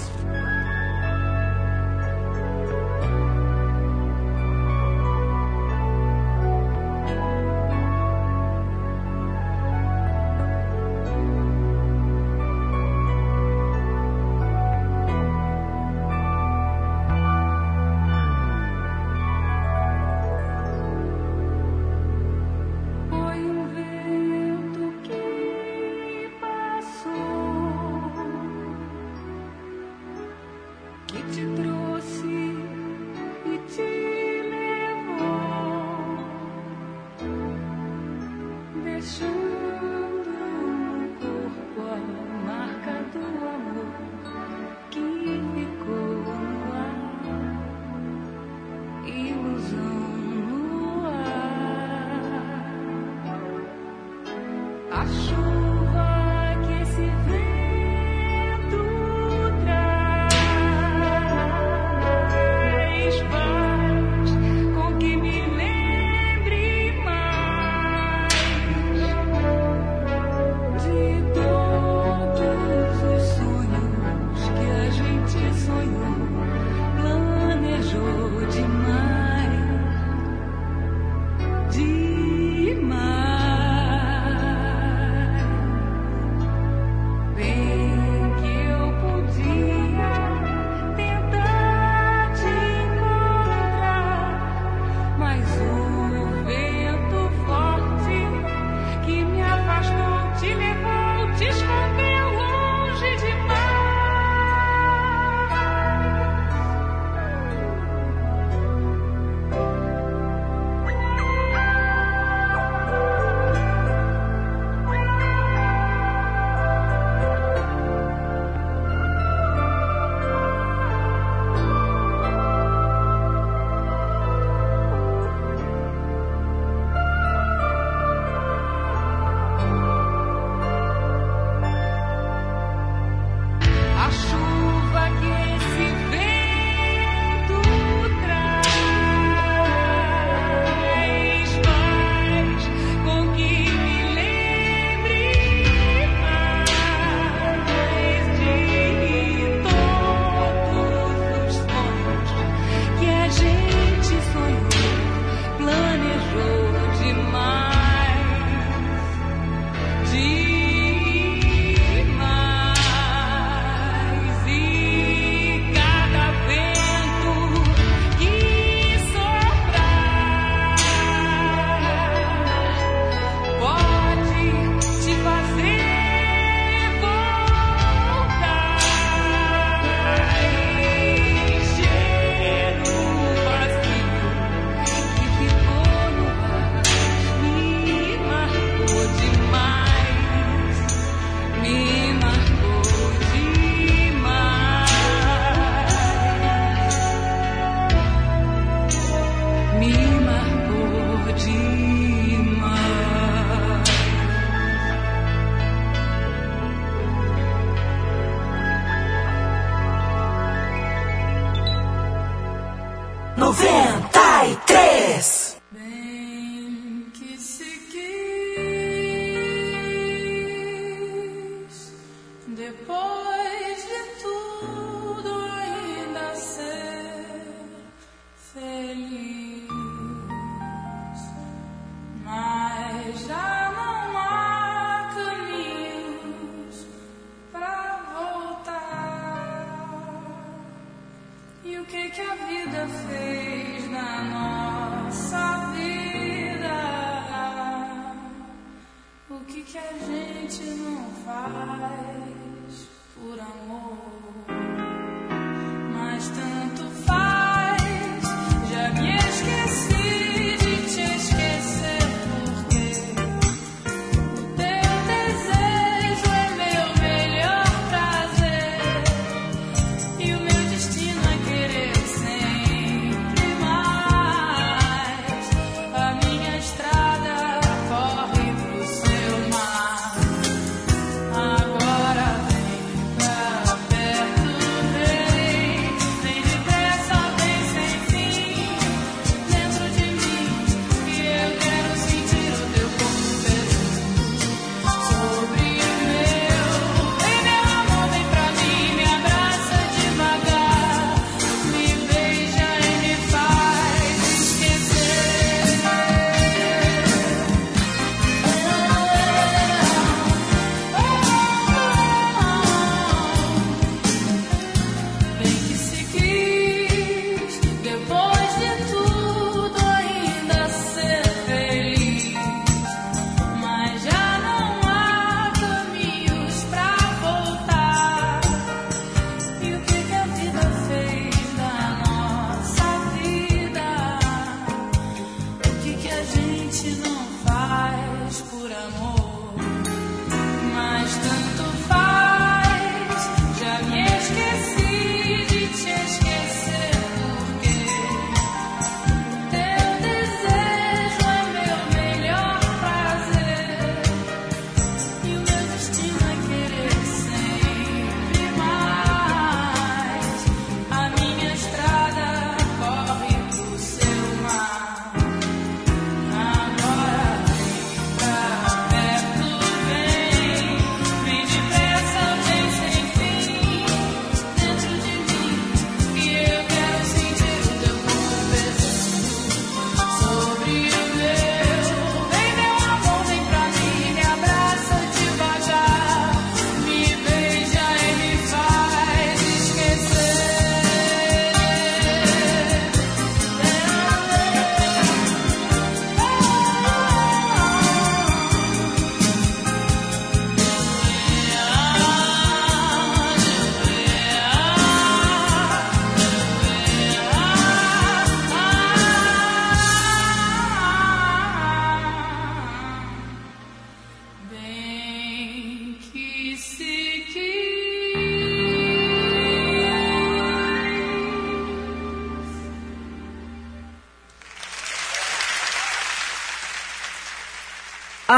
[213.40, 215.49] 93.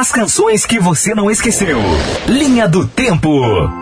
[0.01, 1.77] As canções que você não esqueceu.
[2.27, 3.80] Linha do Tempo.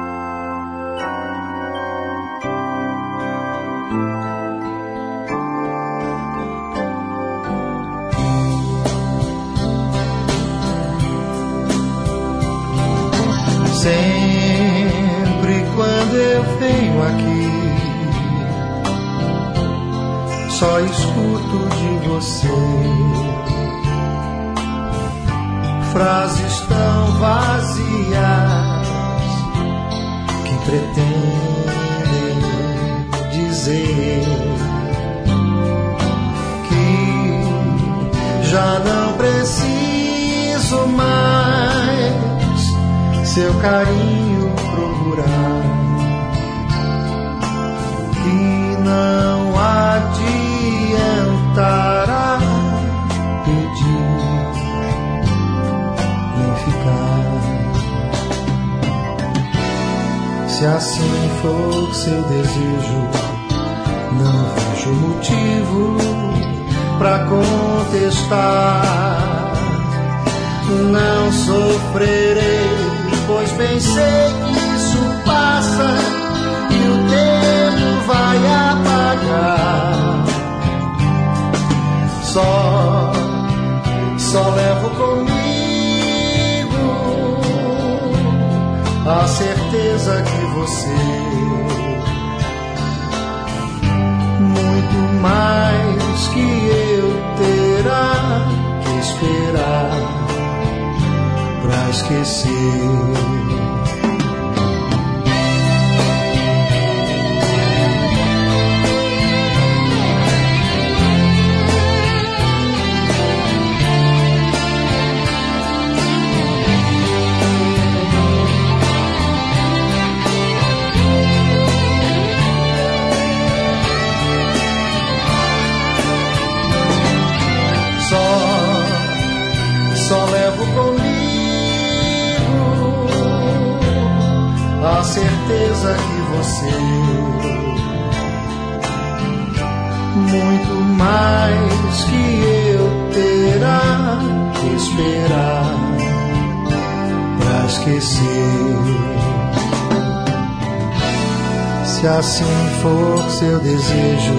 [153.39, 154.33] seu desejo.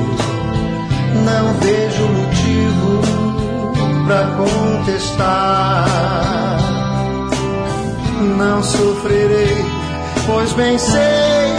[1.25, 3.01] Não vejo motivo
[4.07, 5.87] para contestar.
[8.37, 9.65] Não sofrerei,
[10.27, 11.50] pois bem sei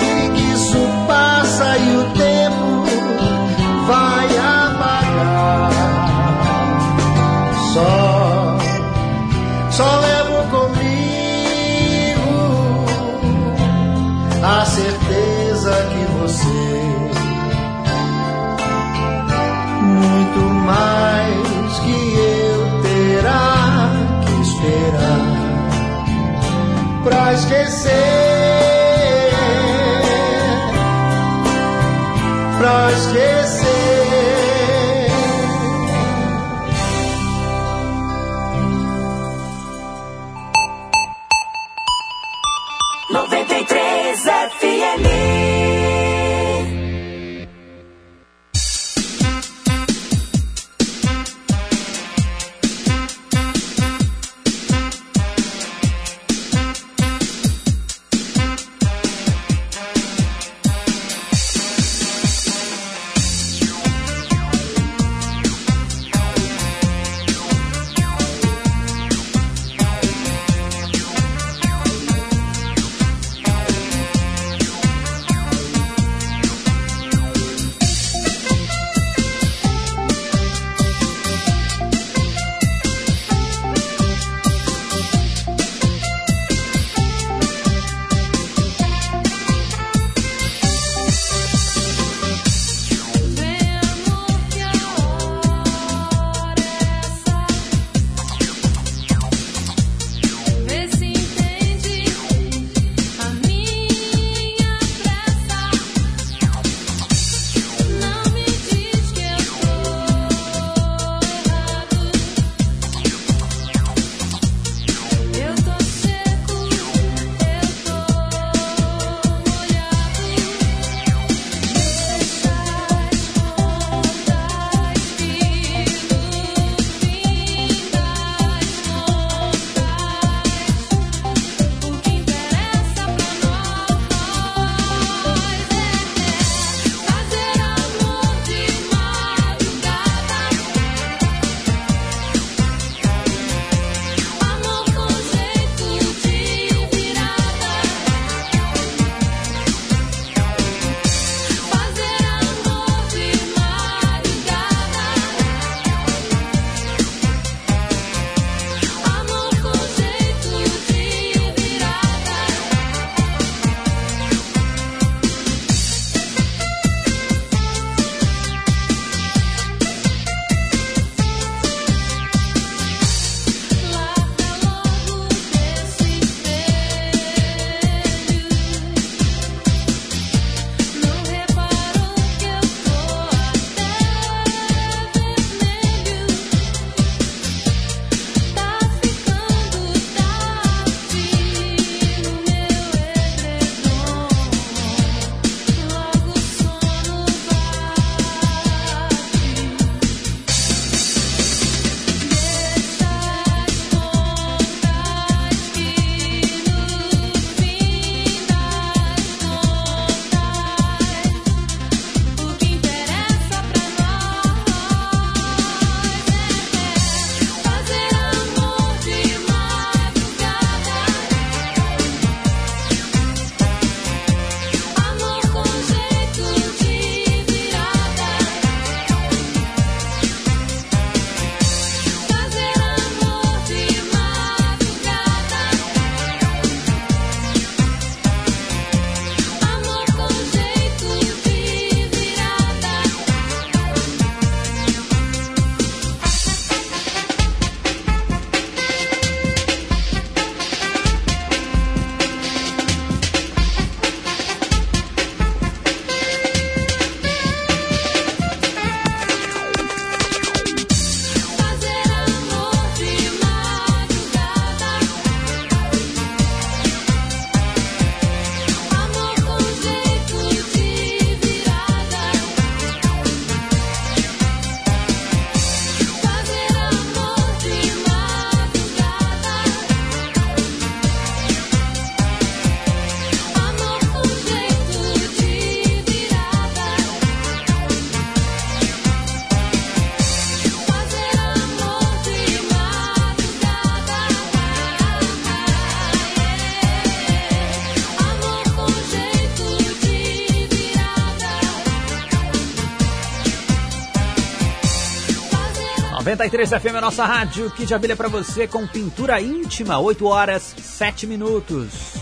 [306.42, 310.26] 93 FM é a nossa rádio, que de abelha pra você com pintura íntima, 8
[310.26, 312.16] horas 7 minutos.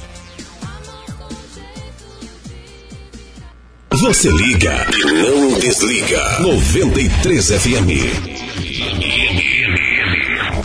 [3.92, 6.40] Você liga e não desliga.
[6.42, 7.88] 93 FM.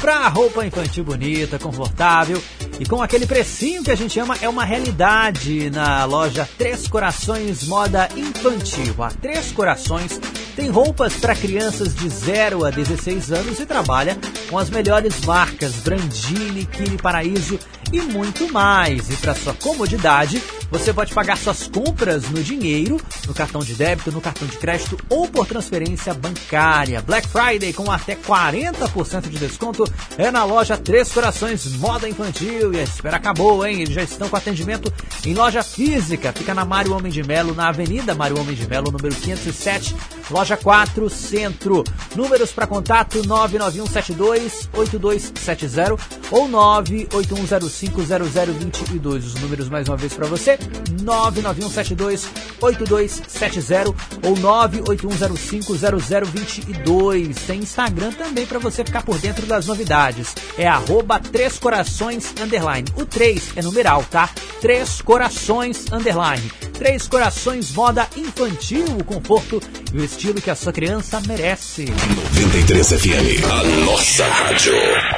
[0.01, 2.43] Pra roupa infantil bonita, confortável
[2.81, 7.69] e com aquele precinho que a gente ama, é uma realidade na loja Três Corações
[7.69, 9.01] Moda Infantil.
[9.01, 10.21] A Três Corações
[10.55, 14.17] tem roupas para crianças de 0 a 16 anos e trabalha
[14.49, 17.59] com as melhores marcas Brandini, Kine Paraíso
[17.95, 19.09] e muito mais.
[19.09, 24.11] E para sua comodidade, você pode pagar suas compras no dinheiro, no cartão de débito,
[24.11, 27.01] no cartão de crédito ou por transferência bancária.
[27.01, 29.85] Black Friday com até 40% de desconto
[30.19, 32.75] é na loja Três Corações Moda Infantil.
[32.75, 33.83] E a espera acabou, hein?
[33.83, 34.93] Eles já estão com atendimento
[35.25, 36.33] em loja física.
[36.33, 39.95] Fica na Mário Homem de Melo, na Avenida Mário Homem de Melo, número 507,
[40.31, 41.85] loja 4, Centro.
[42.17, 46.01] Números para contato 991728270
[46.33, 49.19] ou 98105 995002022.
[49.19, 50.57] Os números mais uma vez para você:
[51.03, 57.35] 991728270 ou 981050022.
[57.47, 60.35] Tem Instagram também para você ficar por dentro das novidades.
[60.57, 62.89] É arroba Três Corações Underline.
[62.97, 64.31] O 3 é numeral, tá?
[64.61, 66.51] Três Corações Underline.
[66.73, 69.63] Três Corações Moda Infantil, o conforto
[69.93, 71.85] e o estilo que a sua criança merece.
[71.85, 74.73] 93 FM, a nossa rádio.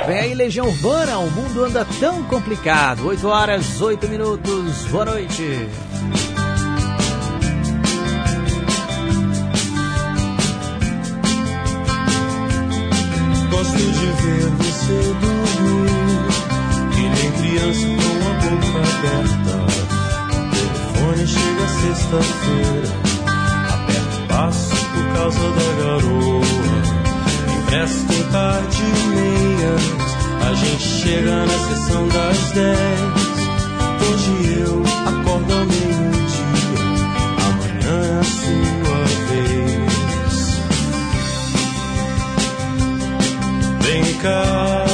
[0.07, 5.69] Vem aí, Legião Urbana, o mundo anda tão complicado 8 horas, 8 minutos, boa noite.
[13.51, 16.27] Gosto de ver você dormir,
[16.93, 19.55] que nem criança com a boca aberta.
[20.33, 22.91] O telefone chega sexta-feira,
[23.69, 26.47] aperta o passo por causa da garoa.
[27.59, 29.85] Empresta um par de meias,
[30.47, 33.01] a gente chega na sessão das dez.
[34.01, 36.86] Hoje eu acordo ao meio-dia,
[37.47, 40.36] amanhã é a sua vez.
[43.81, 44.86] Vem cá,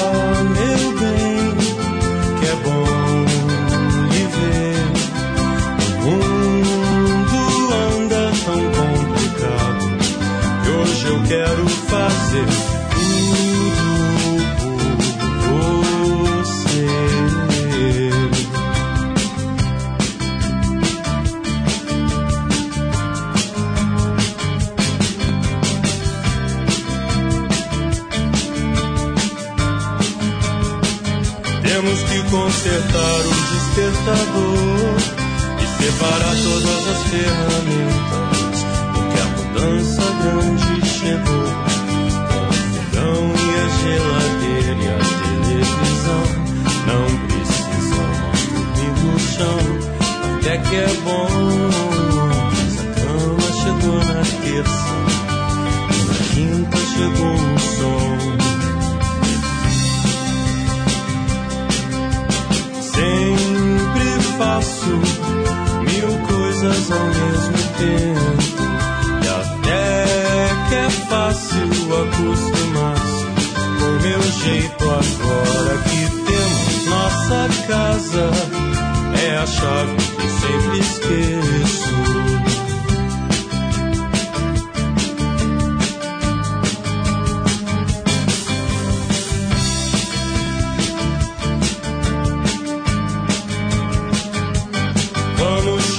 [32.33, 34.97] consertar o despertador
[35.61, 38.57] e separar todas as ferramentas.
[38.95, 41.47] Porque a mudança grande chegou
[42.31, 46.25] com o fogão e a geladeira e a televisão.
[46.89, 49.61] Não precisamos dormir no chão,
[50.39, 51.29] até que é bom.
[52.51, 54.93] Mas a cama chegou na terça
[55.91, 57.52] e na quinta chegou
[64.43, 64.91] faço
[65.87, 68.63] mil coisas ao mesmo tempo.
[69.23, 71.69] E até que é fácil
[72.03, 73.27] acostumar-se
[73.79, 78.31] com meu jeito agora que temos nossa casa.
[79.25, 82.32] É a chave que sempre esqueço.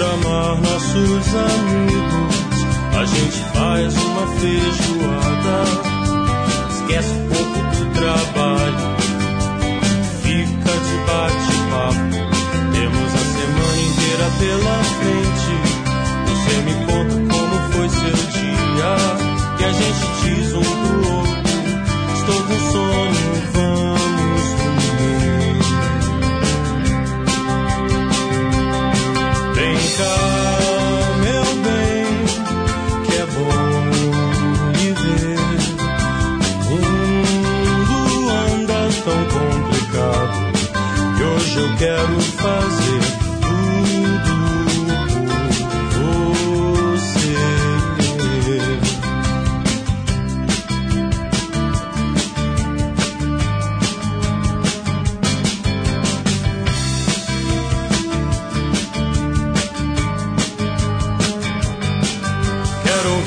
[0.04, 2.36] Chamar nossos amigos.
[3.00, 5.58] A gente faz uma feijoada.
[6.70, 8.84] Esquece um pouco do trabalho.
[10.24, 12.06] Fica de bate-papo.
[12.74, 15.54] Temos a semana inteira pela frente.
[16.28, 18.92] Você me conta como foi seu dia.
[19.60, 20.23] E a gente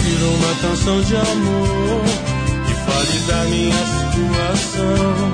[0.06, 2.04] Virou uma canção de amor
[2.64, 5.32] que fale da minha situação,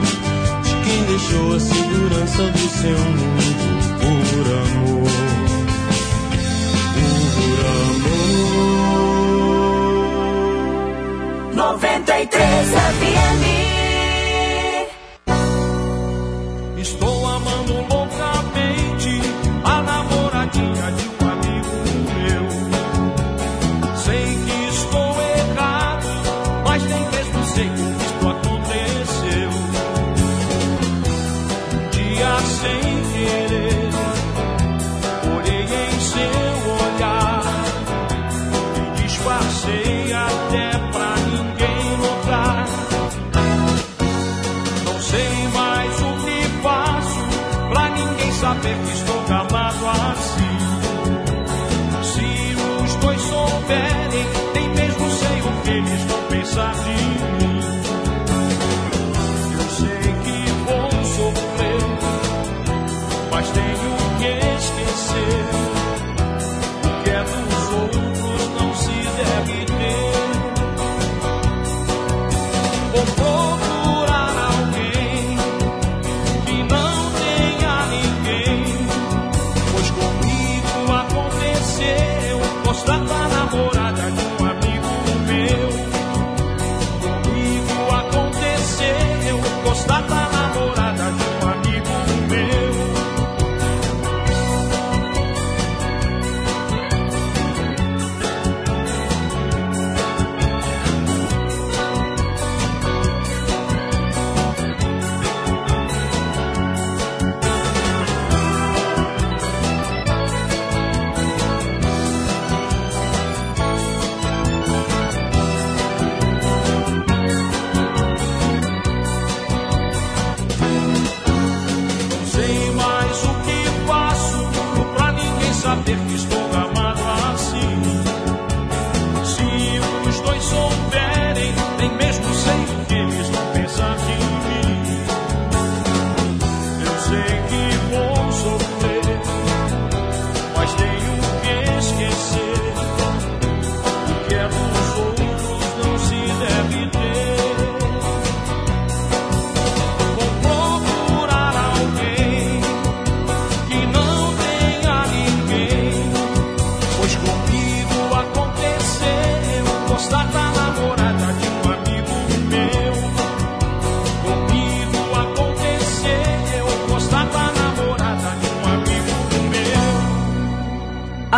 [0.62, 3.66] de quem deixou a segurança do seu mundo
[4.00, 5.12] por amor,
[7.34, 7.60] por
[11.46, 11.54] amor.
[11.54, 13.51] 93 FM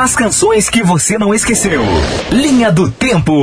[0.04, 1.80] As canções que você não esqueceu.
[2.30, 3.42] Linha do Tempo.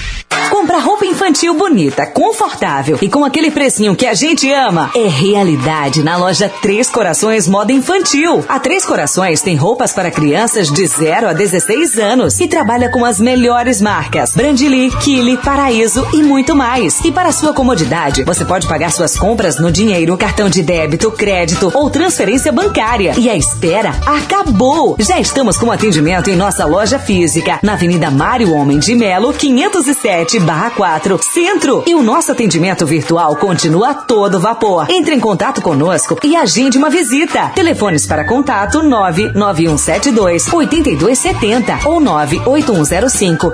[1.31, 6.51] Infantil bonita, confortável e com aquele precinho que a gente ama é realidade na loja
[6.61, 8.43] Três Corações Moda Infantil.
[8.49, 13.05] A Três Corações tem roupas para crianças de 0 a 16 anos e trabalha com
[13.05, 16.99] as melhores marcas: Brandili, Kili, Paraíso e muito mais.
[16.99, 21.71] E para sua comodidade, você pode pagar suas compras no dinheiro, cartão de débito, crédito
[21.73, 23.13] ou transferência bancária.
[23.17, 24.97] E a espera acabou!
[24.99, 30.41] Já estamos com atendimento em nossa loja física, na Avenida Mário Homem de Melo, 507
[30.75, 31.83] 4, Centro.
[31.87, 34.87] E o nosso atendimento virtual continua a todo vapor.
[34.89, 37.49] Entre em contato conosco e agende uma visita.
[37.55, 43.53] Telefones para contato 99172 8270 ou 98105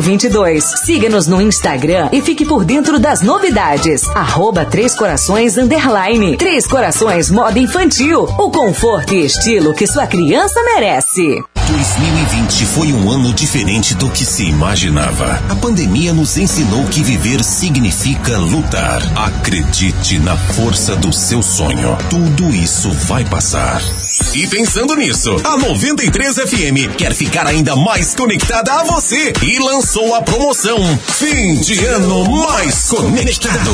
[0.00, 0.64] 0022.
[0.84, 4.08] Siga-nos no Instagram e fique por dentro das novidades.
[4.10, 6.36] Arroba Três Corações Underline.
[6.36, 8.22] Três Corações Moda Infantil.
[8.38, 11.42] O conforto e estilo que sua criança merece.
[11.76, 15.42] 2020 foi um ano diferente do que se imaginava.
[15.46, 19.02] A pandemia nos ensinou que viver significa lutar.
[19.14, 21.94] Acredite na força do seu sonho.
[22.08, 23.82] Tudo isso vai passar.
[24.36, 30.14] E pensando nisso, a 93 FM quer ficar ainda mais conectada a você e lançou
[30.14, 30.76] a promoção
[31.06, 33.72] Fim de Ano Mais Conectado.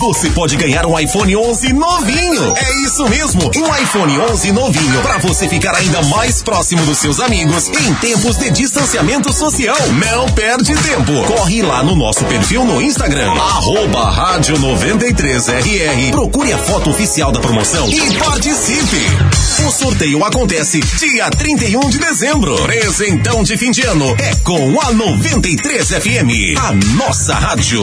[0.00, 2.52] Você pode ganhar um iPhone 11 novinho.
[2.56, 7.20] É isso mesmo, um iPhone 11 novinho para você ficar ainda mais próximo dos seus
[7.20, 9.76] amigos em tempos de distanciamento social.
[9.92, 11.12] Não perde tempo.
[11.28, 16.10] Corre lá no nosso perfil no Instagram, arroba rádio 93RR.
[16.10, 19.41] Procure a foto oficial da promoção e participe.
[19.82, 22.54] Sorteio acontece dia 31 de dezembro.
[22.62, 27.80] Presentão de fim de ano é com a 93 FM, a nossa rádio.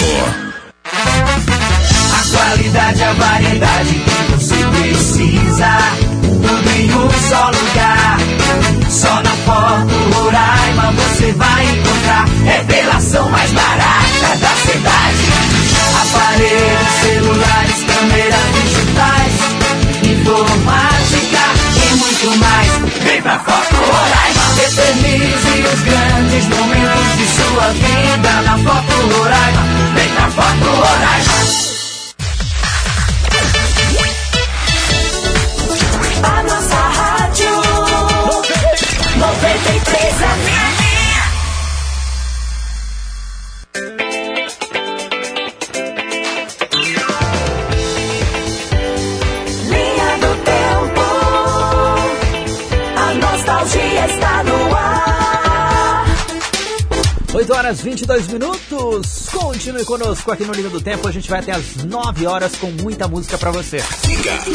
[0.85, 5.77] A qualidade, a variedade que você precisa.
[6.21, 8.17] Tudo em um só lugar.
[8.89, 12.25] Só na Foto Roraima você vai encontrar.
[12.45, 15.27] Revelação mais barata da cidade.
[16.01, 19.33] Aparelhos, celulares, câmeras digitais.
[20.01, 20.88] Informática e
[22.23, 22.67] muito mais.
[23.03, 24.41] Vem pra Foto Roraima.
[24.63, 29.63] Eternize os grandes momentos de sua vida na Foto Roraima.
[29.93, 31.33] Vem pra Foto Roraima.
[36.23, 37.61] A nossa rádio
[39.17, 40.58] 93 FM.
[57.69, 59.29] Horas 22 minutos.
[59.31, 61.07] Continue conosco aqui no Liga do Tempo.
[61.07, 63.77] A gente vai até as 9 horas com muita música pra você.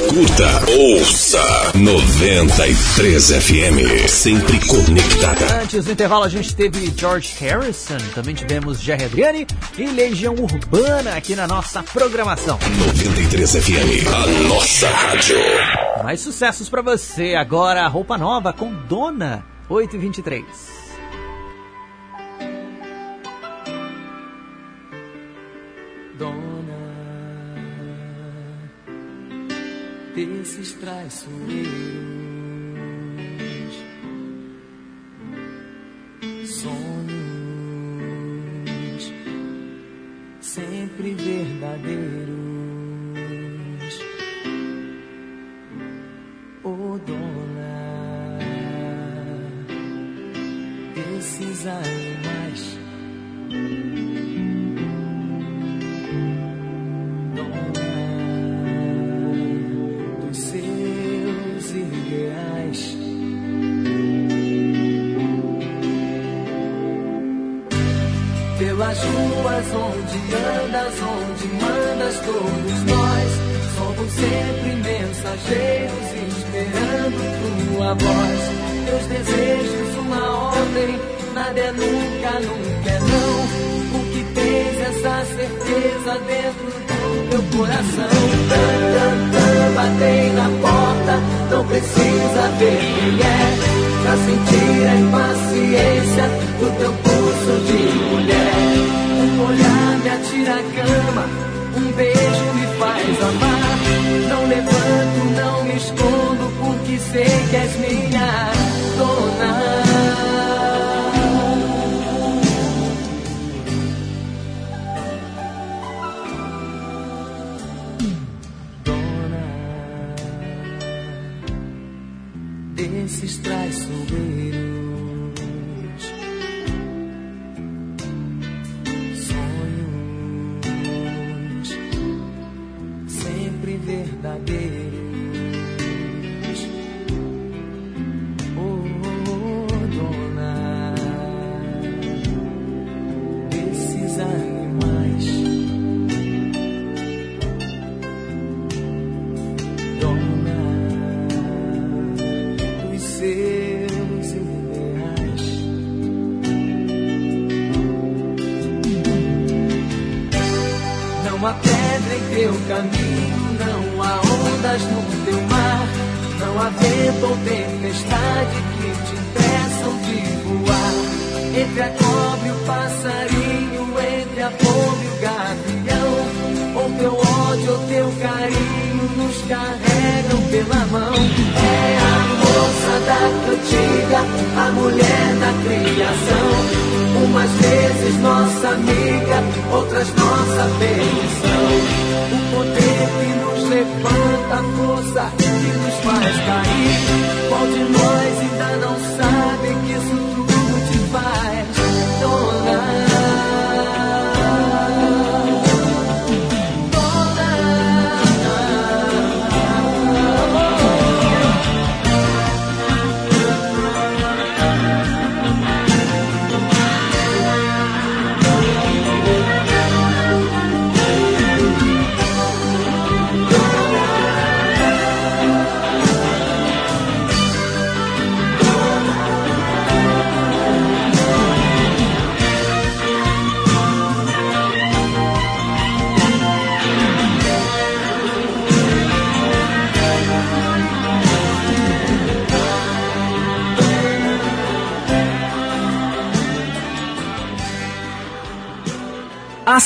[0.08, 5.62] Curta, ouça 93 FM, sempre conectada.
[5.62, 9.46] Antes do intervalo, a gente teve George Harrison, também tivemos Jerry Adriani
[9.78, 12.58] e Legião Urbana aqui na nossa programação.
[12.86, 15.36] 93 FM, a nossa rádio.
[16.02, 17.36] Mais sucessos pra você.
[17.36, 19.96] Agora, roupa nova com Dona 8
[26.18, 26.94] dona
[30.14, 32.23] desses traiçoeiros,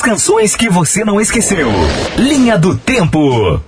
[0.08, 1.68] canções que você não esqueceu.
[2.16, 3.60] Linha do Tempo.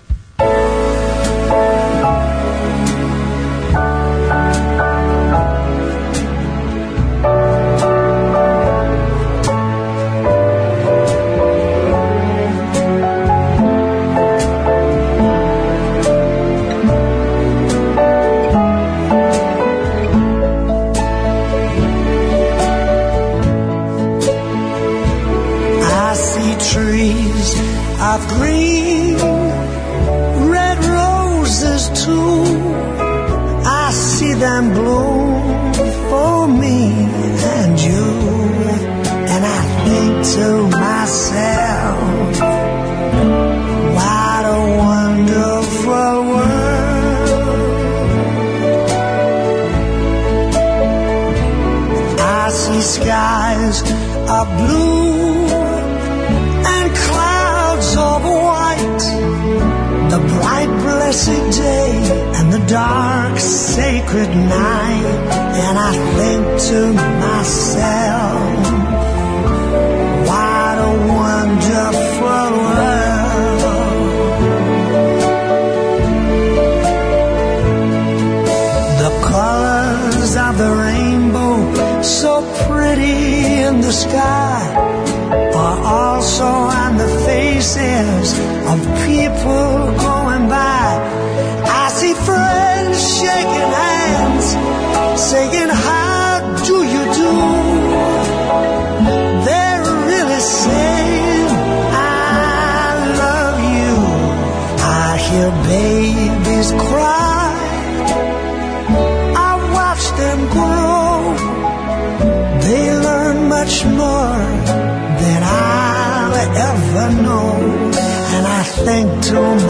[119.30, 119.69] so much.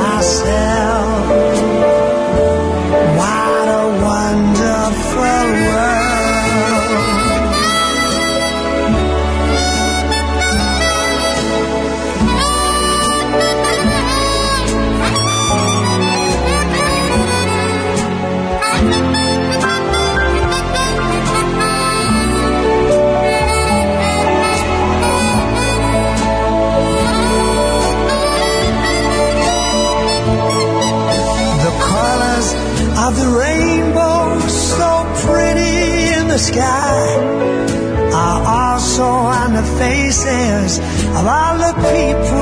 [40.10, 40.78] faces
[41.18, 42.39] of all the people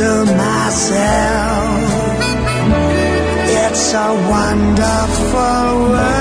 [0.00, 1.90] to myself.
[3.64, 6.19] It's a wonderful world.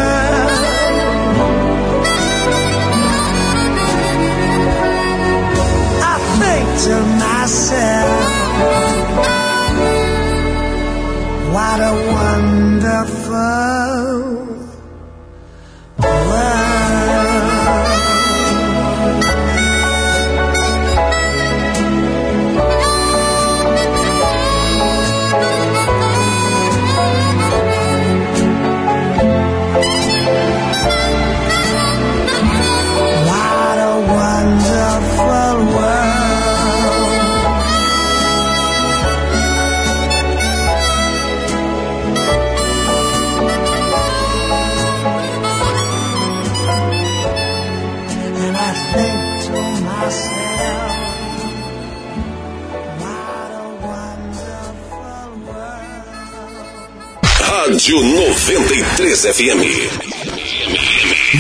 [57.90, 59.64] Rádio 93 FM.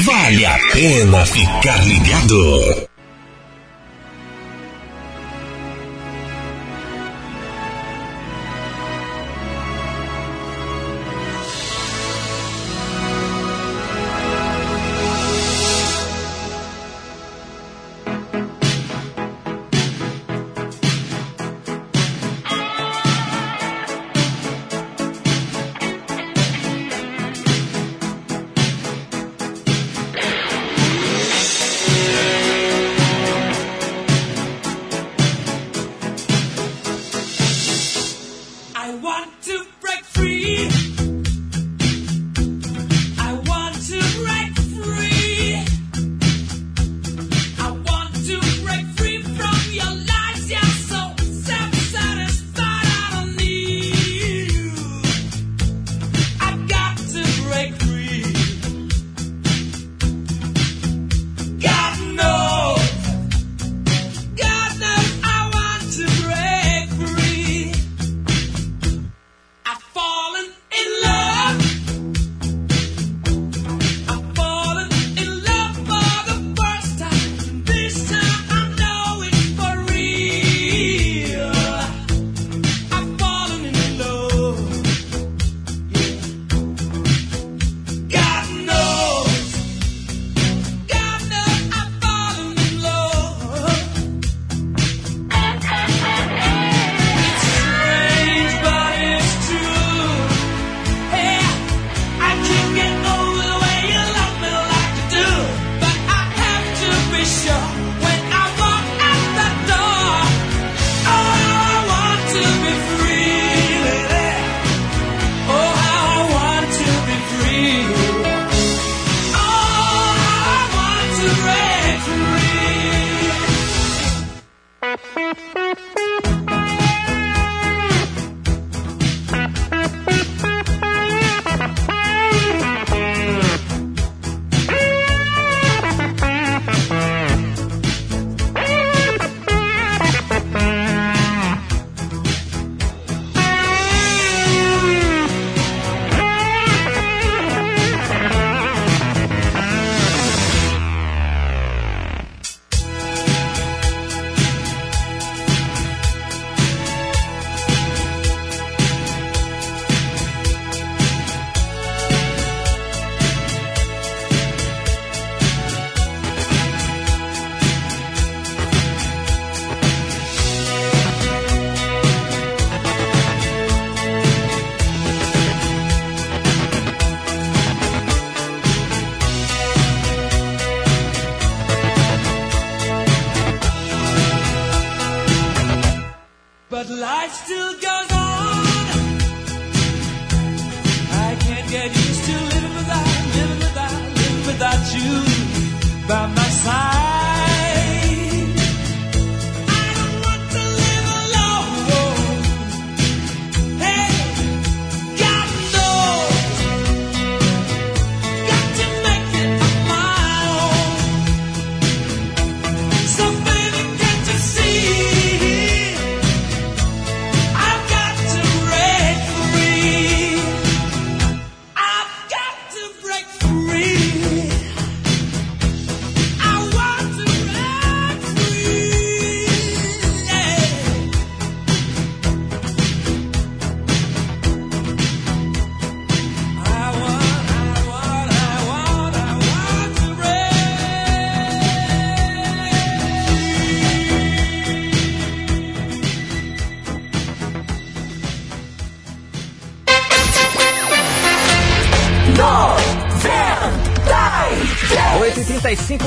[0.03, 2.89] Vale a pena ficar ligado.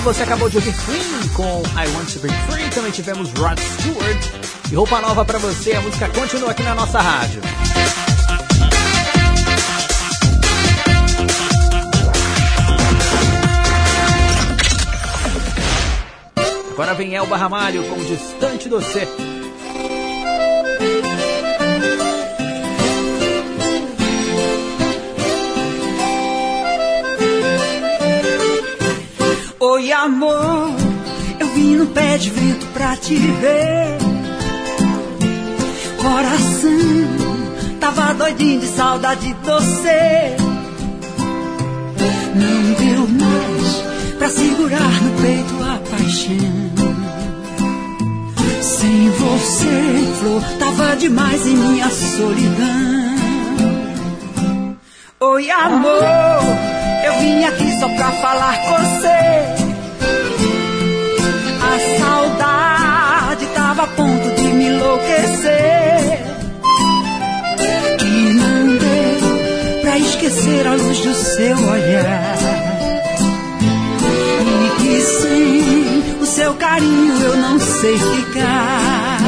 [0.02, 2.68] Você acabou de ouvir Queen com I Want to Be Free.
[2.70, 4.26] Também tivemos Rod Stewart
[4.70, 5.74] e roupa nova pra você.
[5.74, 7.40] A música continua aqui na nossa rádio.
[16.72, 19.06] Agora vem Elba Ramalho com Distante do Você.
[31.94, 33.98] Pé de vento pra te ver.
[36.00, 40.36] Coração, tava doidinho de saudade de você.
[42.34, 43.82] Não deu mais
[44.18, 46.72] pra segurar no peito a paixão.
[48.60, 53.02] Sem você, flor, tava demais em minha solidão.
[55.20, 56.02] Oi, amor,
[57.06, 59.21] eu vim aqui só pra falar com você.
[70.22, 72.38] Esquecer a luz do seu olhar.
[74.64, 79.18] E que sem o seu carinho eu não sei ficar.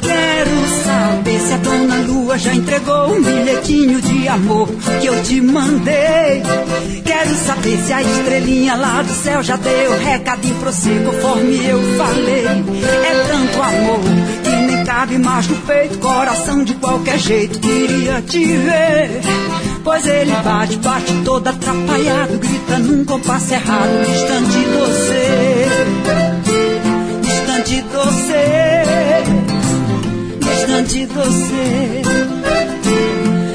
[0.00, 0.50] Quero
[0.84, 4.68] saber se a dona Lua já entregou um bilhetinho de amor
[5.00, 6.42] que eu te mandei.
[7.04, 11.80] Quero saber se a estrelinha lá do céu já deu recadinho pra você conforme eu
[11.96, 12.46] falei.
[12.46, 14.46] É tanto amor
[14.86, 19.20] cabe mais no peito, coração de qualquer jeito queria te ver.
[19.86, 25.66] Pois ele bate, bate todo atrapalhado, grita num compasso errado, distante de você.
[27.22, 28.76] Distante de você
[30.66, 32.02] distante de você,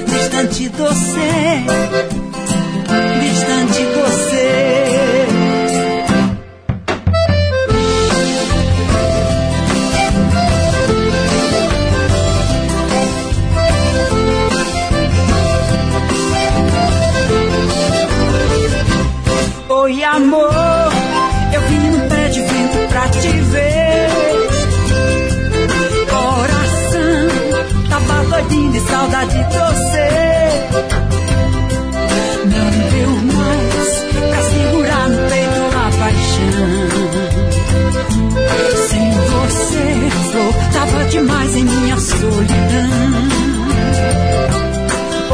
[0.07, 1.29] distante de você,
[3.21, 4.10] distante de você.
[41.11, 42.47] Demais em minha solidão.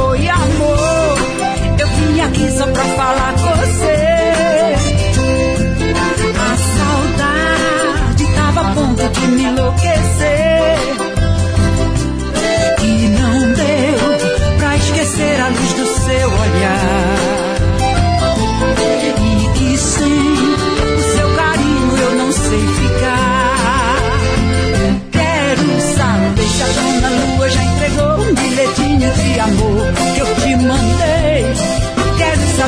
[0.09, 1.17] Oi, amor,
[1.79, 3.95] eu vim aqui só pra falar com você.
[6.39, 10.77] A saudade tava a ponto de me enlouquecer.
[12.83, 17.16] E não deu pra esquecer a luz do seu olhar.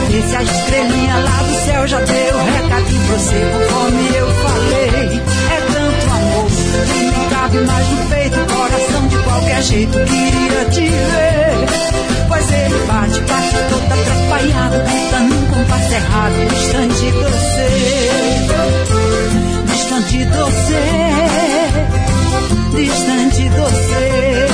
[0.10, 5.22] Saber se a estrelinha lá do céu já deu recadinho pra você conforme eu falei.
[5.52, 10.82] É tanto amor que nem cabe mais no peito, coração de qualquer jeito queria te
[10.82, 11.54] ver.
[12.28, 17.70] Pois ele bate, bate todo atrapalhado, grita num compasso errado, distante de você.
[19.68, 20.82] Distante de você.
[22.76, 24.48] Distante de você.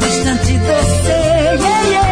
[0.00, 1.22] Distante de você.
[1.62, 2.11] Yeah, yeah.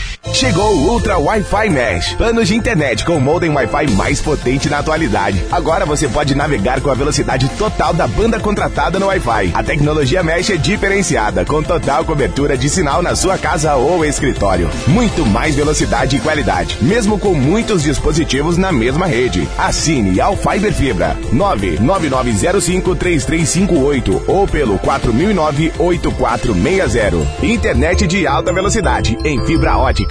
[0.33, 4.77] Chegou o Ultra Wi-Fi Mesh, planos de internet com o modem Wi-Fi mais potente na
[4.79, 5.43] atualidade.
[5.51, 9.51] Agora você pode navegar com a velocidade total da banda contratada no Wi-Fi.
[9.53, 14.69] A tecnologia Mesh é diferenciada, com total cobertura de sinal na sua casa ou escritório.
[14.87, 19.45] Muito mais velocidade e qualidade, mesmo com muitos dispositivos na mesma rede.
[19.57, 27.27] Assine ao Fiber Fibra 999053358 ou pelo 4009-8460.
[27.43, 30.10] Internet de alta velocidade em fibra ótica.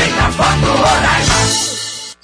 [0.31, 1.70] Foto Roraima.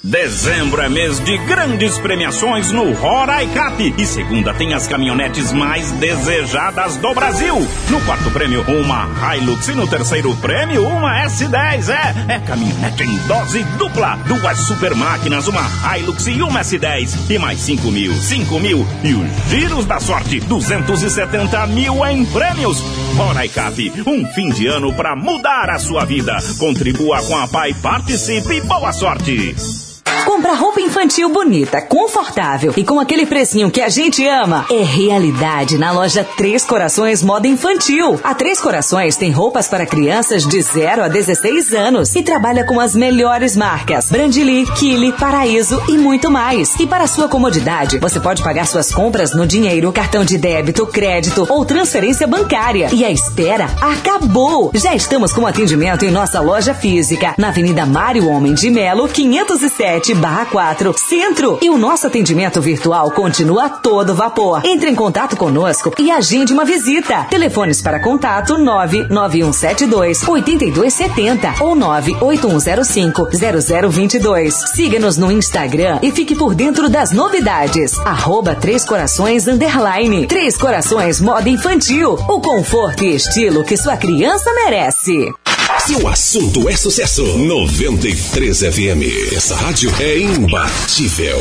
[0.02, 3.94] Dezembro é mês de grandes premiações no Roraicap.
[3.98, 7.56] E segunda tem as caminhonetes mais desejadas do Brasil.
[7.90, 9.66] No quarto prêmio, uma Hilux.
[9.66, 11.88] E no terceiro prêmio, uma S10.
[11.88, 14.16] É, é caminhonete em dose dupla.
[14.28, 17.28] Duas super máquinas, uma Hilux e uma S10.
[17.28, 18.86] E mais 5 mil, 5 mil.
[19.02, 22.78] E os giros da sorte, 270 mil em prêmios.
[23.16, 26.38] Roraicap, um fim de ano para mudar a sua vida.
[26.56, 29.56] Contribua com a PAI, participe e boa sorte.
[30.28, 35.78] Comprar roupa infantil bonita, confortável e com aquele precinho que a gente ama é realidade
[35.78, 38.20] na loja Três Corações Moda Infantil.
[38.22, 42.78] A Três Corações tem roupas para crianças de 0 a 16 anos e trabalha com
[42.78, 46.78] as melhores marcas: Brandili, Kili, Paraíso e muito mais.
[46.78, 51.46] E para sua comodidade, você pode pagar suas compras no dinheiro, cartão de débito, crédito
[51.48, 52.90] ou transferência bancária.
[52.92, 54.72] E a espera acabou!
[54.74, 60.17] Já estamos com atendimento em nossa loja física, na Avenida Mário Homem de Melo, 507
[60.18, 61.58] barra 4, Centro.
[61.62, 64.62] E o nosso atendimento virtual continua a todo vapor.
[64.64, 67.24] Entre em contato conosco e agende uma visita.
[67.30, 73.28] Telefones para contato 99172 8270 ou 98105
[73.90, 74.54] 0022.
[74.74, 77.98] Siga-nos no Instagram e fique por dentro das novidades.
[78.00, 80.26] Arroba Três Corações Underline.
[80.26, 82.14] Três Corações Moda Infantil.
[82.28, 85.32] O conforto e estilo que sua criança merece.
[85.88, 89.32] Se o assunto é sucesso, 93 FM.
[89.34, 91.38] Essa rádio é imbatível.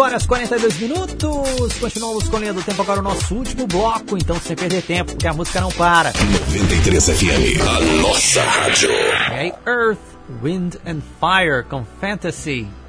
[0.00, 1.78] Horas e 42 minutos.
[1.78, 5.12] Continuamos com a linha do tempo agora o nosso último bloco, então sem perder tempo,
[5.12, 6.12] porque a música não para.
[6.12, 8.90] 93 FM, a nossa rádio.
[8.90, 9.98] E aí, Earth,
[10.42, 12.79] Wind and Fire com Fantasy.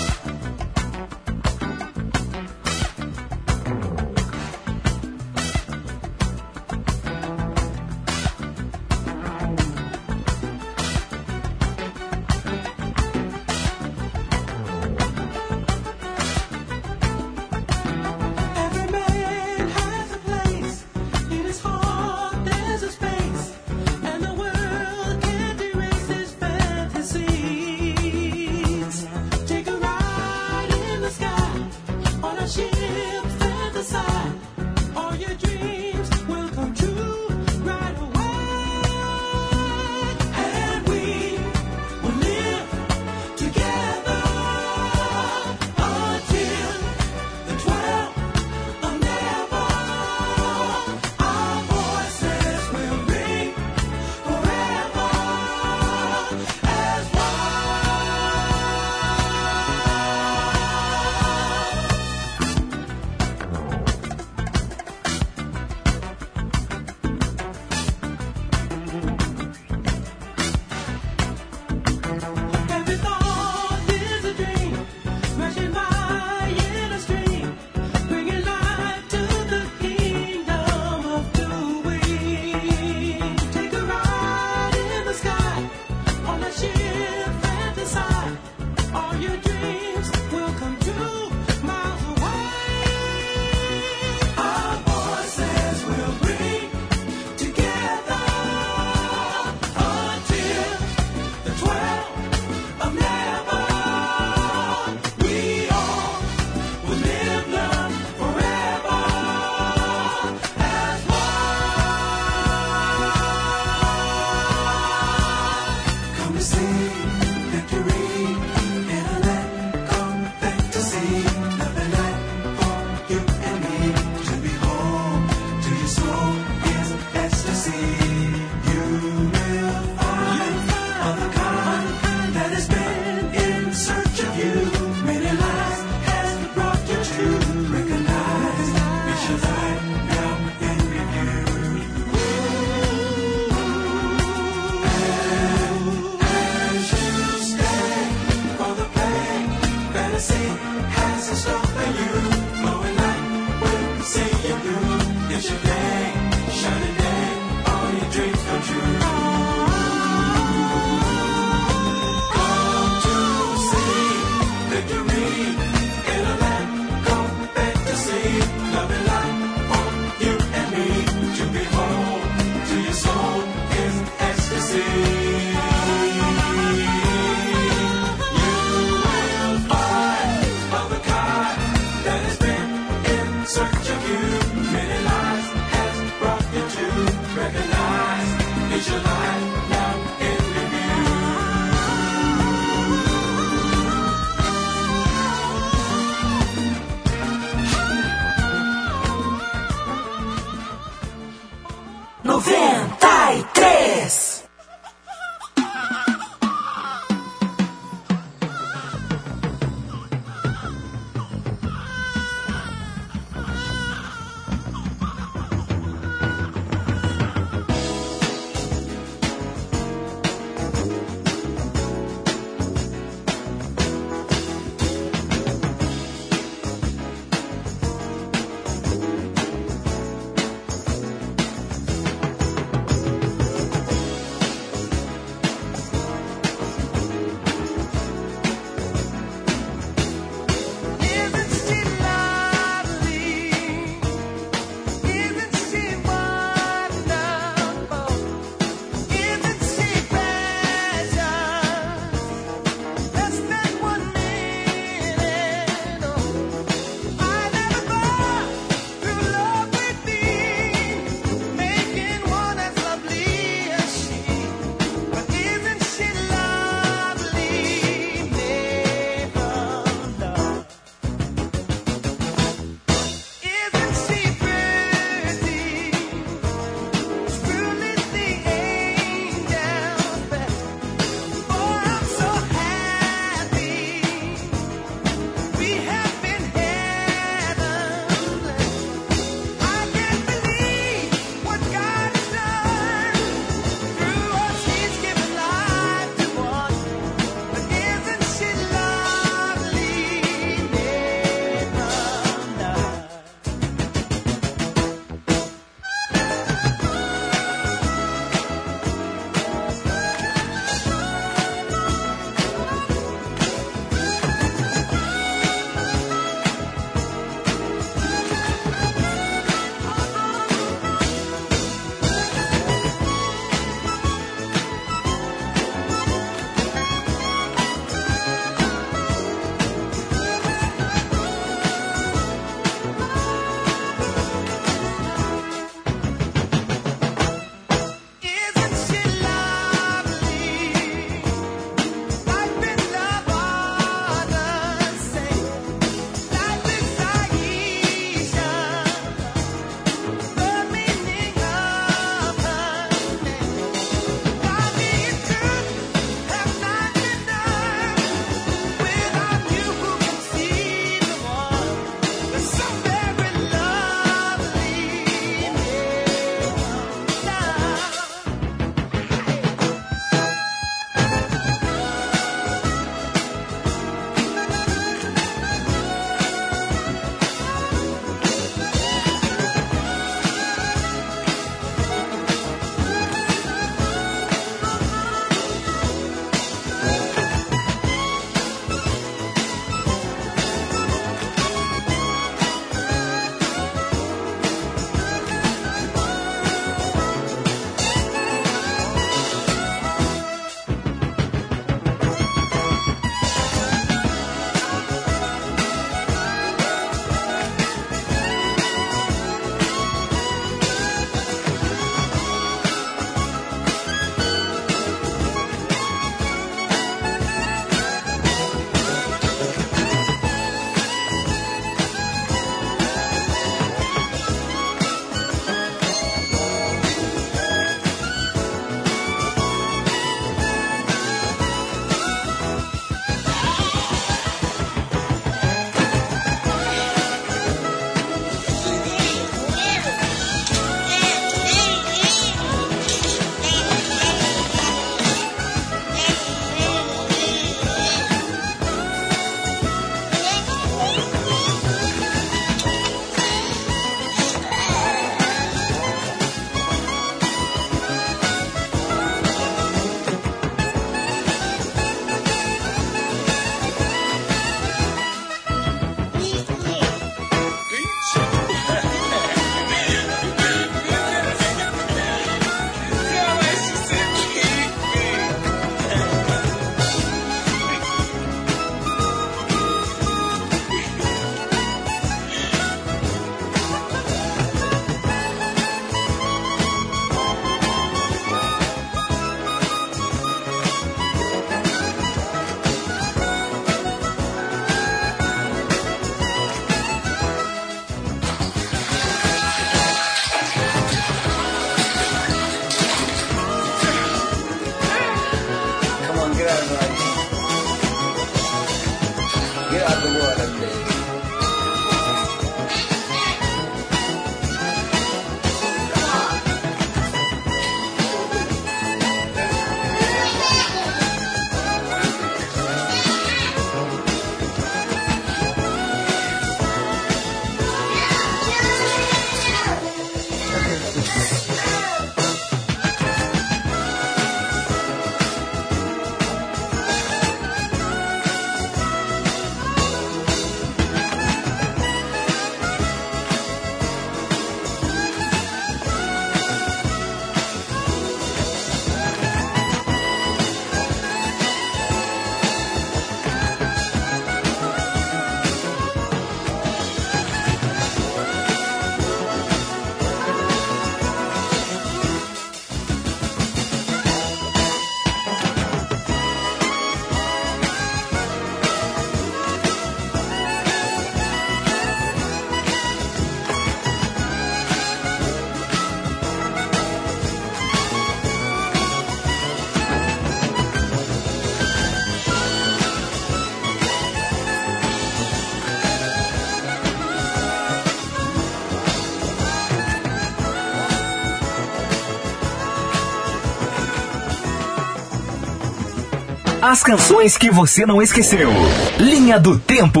[596.74, 598.50] As canções que você não esqueceu.
[598.98, 600.00] Linha do Tempo.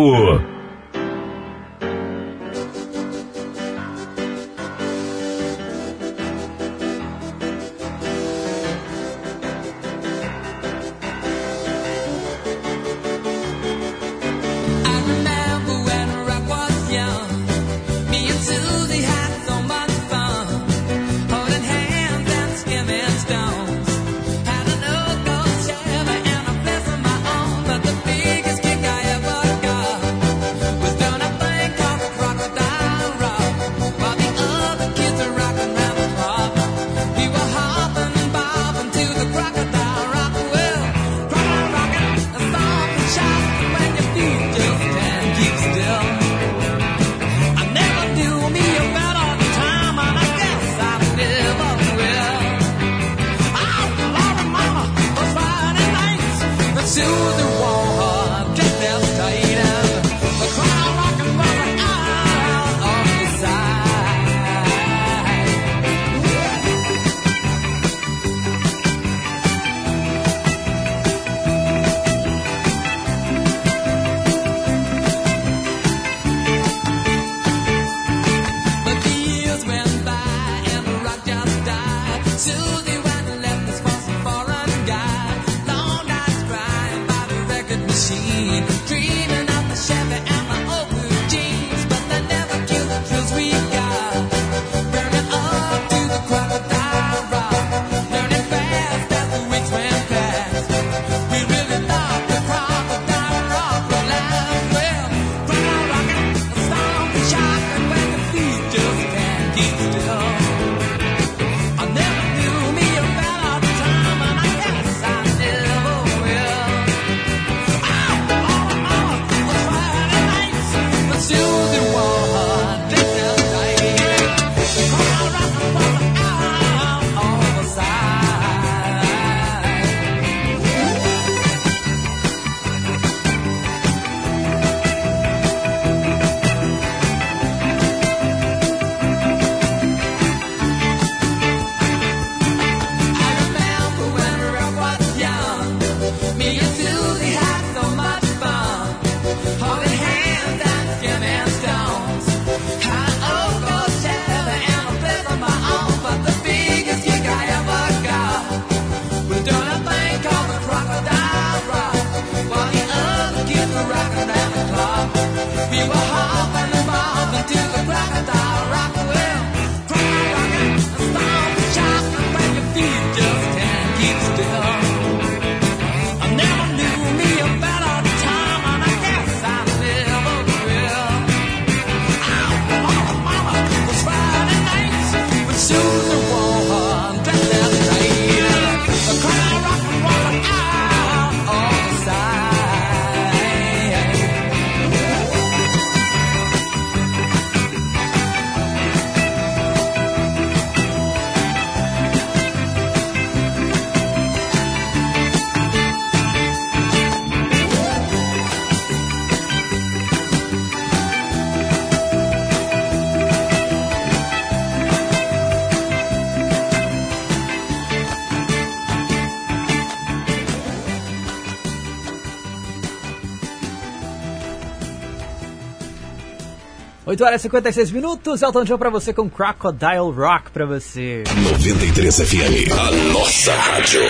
[227.14, 231.22] 8 horas e 56 minutos, Elton John pra você com Crocodile Rock pra você.
[231.52, 234.00] 93 FM, a nossa rádio.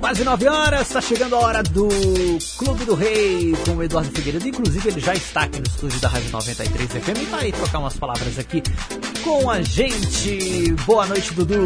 [0.00, 1.88] Quase 9 horas, está chegando a hora do
[2.58, 4.48] Clube do Rei com o Eduardo Figueiredo.
[4.48, 7.78] Inclusive, ele já está aqui no estúdio da Rádio 93 FM e vai tá trocar
[7.78, 8.60] umas palavras aqui
[9.22, 10.74] com a gente.
[10.86, 11.62] Boa noite, Dudu.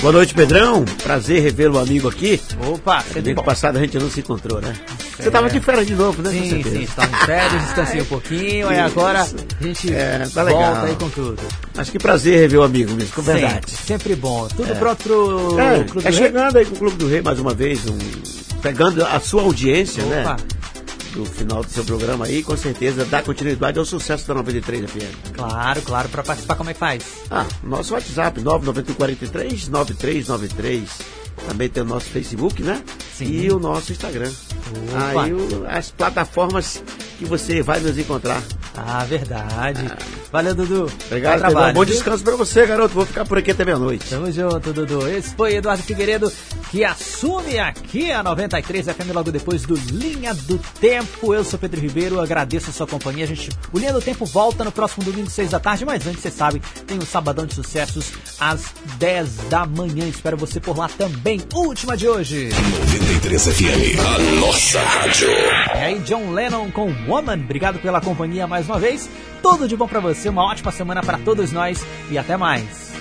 [0.00, 0.84] Boa noite, Pedrão.
[1.02, 2.40] Prazer revê-lo amigo aqui.
[2.68, 3.46] Opa, sempre Domingo bom.
[3.46, 4.74] passado a gente não se encontrou, né?
[5.16, 5.30] Você É.
[5.30, 6.30] tava de férias de novo, né?
[6.30, 10.58] Sim, sim, estava em férias, descansei um pouquinho, e agora a gente É, tá volta
[10.58, 10.84] legal.
[10.86, 11.38] aí com tudo.
[11.76, 13.70] Mas que prazer rever o amigo mesmo, com verdade.
[13.70, 14.48] Sempre, bom.
[14.48, 14.74] Tudo É.
[14.74, 16.26] pronto pro É, Clube é do Rei?
[16.26, 20.02] chegando aí com o Clube do Rei mais uma vez, um- pegando a sua audiência,
[20.04, 20.14] Opa.
[20.14, 20.36] né?
[21.14, 25.32] Do final do seu programa aí, com certeza dá continuidade ao sucesso da 93 FM.
[25.34, 27.04] Claro, claro, pra participar como é que faz?
[27.30, 30.88] Ah, nosso WhatsApp, 99143 9393.
[31.48, 32.82] Também tem o nosso Facebook, né?
[33.20, 34.32] E o nosso Instagram.
[35.12, 35.22] Opa.
[35.24, 36.82] Aí o- as plataformas
[37.18, 38.42] que você vai nos encontrar.
[38.76, 39.84] Ah, verdade.
[40.32, 40.90] Valeu, Dudu.
[41.06, 41.74] Obrigado, trabalho, Pedrão.
[41.74, 42.94] Bom descanso pra você, garoto.
[42.94, 44.04] Vou ficar por aqui até meia-noite.
[44.10, 45.08] Tamo junto, Dudu.
[45.08, 46.32] Esse foi Eduardo Figueiredo,
[46.70, 51.32] que assume aqui a 93 FM logo depois do Linha do Tempo.
[51.32, 53.24] Eu sou Pedro Ribeiro, agradeço a sua companhia.
[53.24, 56.20] A gente, o Linha do Tempo volta no próximo domingo, 6 da tarde, mas antes,
[56.20, 60.06] você sabe, tem o Sabadão de Sucessos às 10 da manhã.
[60.08, 61.40] Espero você por lá também.
[61.54, 62.48] Última de hoje.
[62.48, 65.28] 93 FM, a nossa rádio.
[65.28, 67.34] E aí, John Lennon com Woman.
[67.44, 69.08] Obrigado pela companhia mais uma vez.
[69.42, 72.94] Tudo de bom pra você, uma ótima semana pra todos nós e até mais.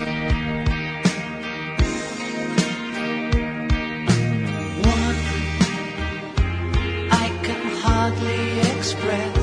[8.83, 9.42] Express